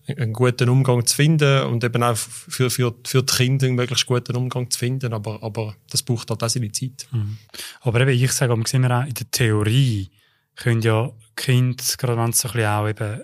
einen 0.08 0.32
guten 0.32 0.68
Umgang 0.68 1.04
zu 1.04 1.16
finden 1.16 1.64
und 1.64 1.82
eben 1.82 2.02
auch 2.02 2.16
für, 2.16 2.70
für, 2.70 2.94
für 3.04 3.22
die 3.22 3.34
Kinder 3.34 3.66
einen 3.66 3.74
möglichst 3.74 4.06
guten 4.06 4.36
Umgang 4.36 4.70
zu 4.70 4.78
finden. 4.78 5.12
Aber, 5.12 5.42
aber 5.42 5.74
das 5.90 6.02
braucht 6.02 6.30
halt 6.30 6.42
auch 6.42 6.48
seine 6.48 6.70
Zeit. 6.70 7.08
Mhm. 7.10 7.38
Aber 7.80 8.00
eben, 8.00 8.10
ich 8.10 8.32
sage, 8.32 8.56
wir 8.56 8.66
sehen 8.66 8.90
auch 8.90 9.04
in 9.04 9.14
der 9.14 9.30
Theorie, 9.30 10.10
können 10.54 10.82
ja 10.82 11.10
Kinder, 11.34 11.82
gerade 11.98 12.16
wenn 12.16 12.30
es 12.30 12.38
so 12.38 12.48
ein 12.48 12.54
bisschen 12.54 12.68
auch 12.68 12.88
eben 12.88 13.22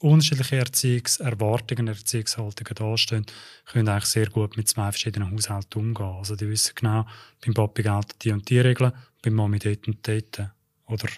unterschiedliche 0.00 0.56
Erziehungserwartungen, 0.56 1.88
Erziehungshaltungen 1.88 2.74
dastehen, 2.74 3.26
können 3.66 3.88
eigentlich 3.88 4.04
sehr 4.04 4.28
gut 4.28 4.56
mit 4.56 4.68
zwei 4.68 4.90
verschiedenen 4.90 5.30
Haushalten 5.30 5.78
umgehen. 5.80 6.06
Also 6.06 6.36
die 6.36 6.48
wissen 6.48 6.72
genau, 6.74 7.06
beim 7.44 7.54
Papi 7.54 7.82
gelten 7.82 8.14
die 8.22 8.32
und 8.32 8.48
die 8.48 8.60
Regeln, 8.60 8.92
beim 9.22 9.34
Mami 9.34 9.58
dort 9.58 9.88
und 9.88 10.06
dort. 10.06 10.50
Oder 10.86 11.08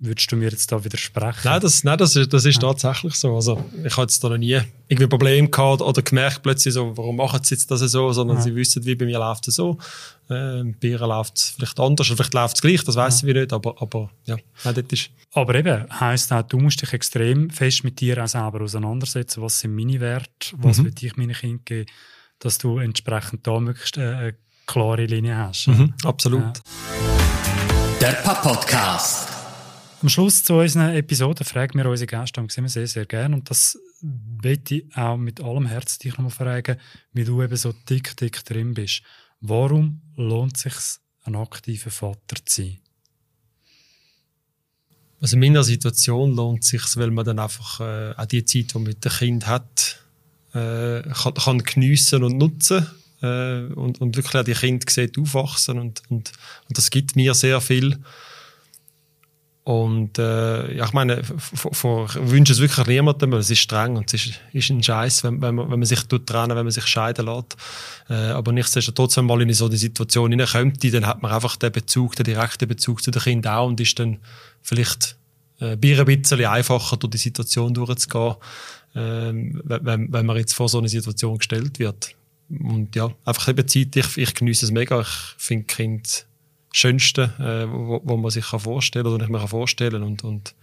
Würdest 0.00 0.30
du 0.30 0.36
mir 0.36 0.48
jetzt 0.48 0.70
da 0.70 0.84
widersprechen? 0.84 1.40
Nein, 1.42 1.60
das, 1.60 1.82
nein, 1.82 1.98
das, 1.98 2.14
ist, 2.14 2.32
das 2.32 2.44
ist 2.44 2.62
ja. 2.62 2.68
tatsächlich 2.68 3.16
so. 3.16 3.34
Also, 3.34 3.64
ich 3.84 3.92
habe 3.92 4.02
jetzt 4.02 4.22
da 4.22 4.28
noch 4.28 4.38
nie 4.38 4.60
irgendwie 4.86 5.08
Probleme 5.08 5.48
gehabt 5.48 5.82
oder 5.82 6.02
gemerkt 6.02 6.42
plötzlich 6.44 6.72
so, 6.72 6.96
warum 6.96 7.16
machen 7.16 7.42
sie 7.42 7.56
jetzt 7.56 7.68
das 7.68 7.80
so, 7.80 8.12
sondern 8.12 8.36
ja. 8.36 8.42
sie 8.44 8.54
wissen, 8.54 8.84
wie 8.84 8.94
bei 8.94 9.06
mir 9.06 9.18
läuft 9.18 9.48
es 9.48 9.56
so. 9.56 9.76
Äh, 10.28 10.62
bei 10.80 10.88
ihr 10.88 11.00
läuft 11.00 11.38
es 11.38 11.50
vielleicht 11.50 11.80
anders 11.80 12.08
oder 12.08 12.16
vielleicht 12.16 12.34
läuft 12.34 12.54
es 12.54 12.62
gleich, 12.62 12.84
das 12.84 12.94
weiß 12.94 13.22
ja. 13.22 13.28
ich 13.28 13.34
nicht, 13.34 13.52
aber, 13.52 13.82
aber 13.82 14.10
ja, 14.24 14.36
nein, 14.64 14.74
das 14.74 14.84
ist. 14.92 15.10
Aber 15.32 15.54
eben, 15.56 15.86
heisst 15.98 16.32
auch, 16.32 16.42
du 16.42 16.58
musst 16.58 16.80
dich 16.80 16.92
extrem 16.92 17.50
fest 17.50 17.82
mit 17.82 18.00
dir 18.00 18.22
auch 18.22 18.28
selber 18.28 18.60
auseinandersetzen. 18.60 19.42
Was 19.42 19.58
sind 19.58 19.74
meine 19.74 19.98
Werte? 19.98 20.52
Was 20.58 20.78
mhm. 20.78 20.84
will 20.84 20.94
ich 21.00 21.16
meinen 21.16 21.34
Kindern 21.34 21.64
geben? 21.64 21.90
Dass 22.38 22.58
du 22.58 22.78
entsprechend 22.78 23.44
da 23.48 23.58
möglichst 23.58 23.98
eine, 23.98 24.16
eine 24.16 24.34
klare 24.66 25.06
Linie 25.06 25.36
hast. 25.36 25.66
Mhm, 25.66 25.92
absolut. 26.04 26.60
Der 28.00 28.12
Papa-Podcast. 28.12 29.37
Am 30.00 30.08
Schluss 30.08 30.44
zu 30.44 30.54
unseren 30.54 30.94
Episoden 30.94 31.44
fragen 31.44 31.76
wir 31.76 31.90
unsere 31.90 32.06
Gäste 32.06 32.40
immer 32.56 32.68
sehr, 32.68 32.86
sehr 32.86 33.04
gerne. 33.04 33.34
Und 33.34 33.50
das 33.50 33.76
möchte 34.00 34.76
ich 34.76 34.96
auch 34.96 35.16
mit 35.16 35.40
allem 35.40 35.66
Herzen 35.66 35.98
dich 35.98 36.12
nochmal 36.12 36.30
fragen, 36.30 36.76
wie 37.12 37.24
du 37.24 37.42
eben 37.42 37.56
so 37.56 37.72
dick, 37.90 38.16
dick 38.16 38.44
drin 38.44 38.74
bist. 38.74 39.02
Warum 39.40 40.00
lohnt 40.14 40.56
es 40.56 40.62
sich, 40.62 40.74
ein 41.24 41.34
aktiver 41.34 41.90
Vater 41.90 42.36
zu 42.44 42.62
sein? 42.62 42.78
Also 45.20 45.34
in 45.34 45.40
meiner 45.40 45.64
Situation 45.64 46.32
lohnt 46.32 46.62
es 46.62 46.70
sich, 46.70 46.96
weil 46.96 47.10
man 47.10 47.24
dann 47.24 47.40
einfach 47.40 47.80
äh, 47.80 48.14
auch 48.16 48.26
die 48.26 48.44
Zeit, 48.44 48.72
die 48.72 48.74
man 48.74 48.84
mit 48.84 49.04
dem 49.04 49.10
Kind 49.10 49.48
hat, 49.48 50.04
äh, 50.54 51.02
kann, 51.02 51.34
kann 51.34 51.58
geniessen 51.64 52.22
und 52.22 52.38
nutzen 52.38 52.86
äh, 53.20 53.62
und, 53.74 54.00
und 54.00 54.16
wirklich 54.16 54.36
auch 54.36 54.44
die 54.44 54.54
Kinder 54.54 54.86
sieht 54.88 55.18
aufwachsen 55.18 55.80
und, 55.80 56.02
und, 56.08 56.30
und 56.68 56.78
das 56.78 56.90
gibt 56.90 57.16
mir 57.16 57.34
sehr 57.34 57.60
viel. 57.60 57.98
Und 59.68 60.18
äh, 60.18 60.76
ja, 60.76 60.86
ich 60.86 60.94
meine, 60.94 61.22
vor, 61.22 62.08
wünsche 62.14 62.54
es 62.54 62.58
wirklich 62.58 62.86
niemandem, 62.86 63.32
weil 63.32 63.40
es 63.40 63.50
ist 63.50 63.58
streng 63.58 63.98
und 63.98 64.14
es 64.14 64.24
ist, 64.24 64.40
ist 64.54 64.70
ein 64.70 64.82
Scheiß, 64.82 65.24
wenn, 65.24 65.42
wenn, 65.42 65.56
man, 65.56 65.70
wenn 65.70 65.78
man 65.78 65.84
sich 65.84 66.04
trennen, 66.04 66.56
wenn 66.56 66.64
man 66.64 66.70
sich 66.70 66.86
scheiden 66.86 67.26
lässt. 67.26 67.54
Äh, 68.08 68.14
aber 68.14 68.52
nichtsdestotrotz, 68.52 69.18
wenn 69.18 69.26
man 69.26 69.36
mal 69.36 69.42
in 69.42 69.52
so 69.52 69.66
eine 69.66 69.76
Situation 69.76 70.30
hineinkommt, 70.30 70.82
dann 70.94 71.06
hat 71.06 71.20
man 71.20 71.32
einfach 71.32 71.56
den 71.56 71.70
Bezug, 71.70 72.16
den 72.16 72.24
direkten 72.24 72.66
Bezug 72.66 73.02
zu 73.02 73.10
den 73.10 73.20
Kindern 73.20 73.56
auch 73.56 73.66
und 73.66 73.78
ist 73.78 73.98
dann 73.98 74.20
vielleicht 74.62 75.16
äh, 75.60 75.72
ein 75.72 75.78
bisschen 75.78 76.46
einfacher 76.46 76.96
durch 76.96 77.10
die 77.10 77.18
Situation 77.18 77.74
durchzugehen, 77.74 78.36
äh, 78.94 79.32
wenn, 79.64 80.10
wenn 80.10 80.24
man 80.24 80.38
jetzt 80.38 80.54
vor 80.54 80.70
so 80.70 80.78
eine 80.78 80.88
Situation 80.88 81.36
gestellt 81.36 81.78
wird. 81.78 82.14
Und 82.48 82.96
ja, 82.96 83.10
einfach 83.26 83.48
eben 83.48 83.68
Zeit, 83.68 83.94
ich, 83.96 84.16
ich 84.16 84.34
genieße 84.34 84.64
es 84.64 84.72
mega. 84.72 85.02
Ich 85.02 85.34
finde 85.36 85.66
Kind 85.66 86.24
Schönste, 86.72 87.32
äh, 87.38 87.70
wo, 87.70 88.00
wo 88.04 88.16
man 88.16 88.30
sich 88.30 88.50
kann 88.50 88.60
vorstellen 88.60 89.06
oder 89.06 89.18
nicht 89.18 89.30
mehr 89.30 89.40
kann 89.40 90.02
und, 90.02 90.24
und 90.24 90.54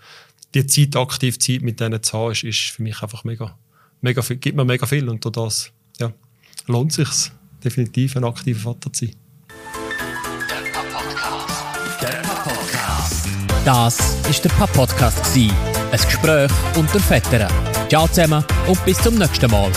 die 0.53 0.65
Zeit, 0.67 0.95
aktiv 0.95 1.39
Zeit 1.39 1.61
mit 1.61 1.79
denen 1.79 2.01
zu 2.01 2.17
haben, 2.17 2.31
ist, 2.31 2.43
ist 2.43 2.59
für 2.71 2.83
mich 2.83 3.01
einfach 3.01 3.23
mega, 3.23 3.57
mega 4.01 4.21
viel, 4.21 4.37
gibt 4.37 4.55
mir 4.55 4.65
mega 4.65 4.85
viel 4.85 5.09
und 5.09 5.23
durch 5.25 5.33
das, 5.33 5.71
ja, 5.99 6.13
lohnt 6.67 6.93
sich's 6.93 7.31
definitiv 7.63 8.15
ein 8.15 8.23
aktiver 8.23 8.59
Vater 8.59 8.93
zu 8.93 9.05
sein. 9.05 9.15
Der 12.01 12.21
Podcast. 12.43 13.27
Das 13.65 13.97
ist 14.29 14.43
der 14.43 14.49
Pap-Podcast. 14.49 15.35
Ein 15.35 15.51
Gespräch 15.91 16.51
unter 16.75 16.99
Vätern. 16.99 17.51
Ciao 17.89 18.07
zusammen 18.07 18.43
und 18.67 18.83
bis 18.85 18.97
zum 18.99 19.15
nächsten 19.15 19.49
Mal. 19.49 19.71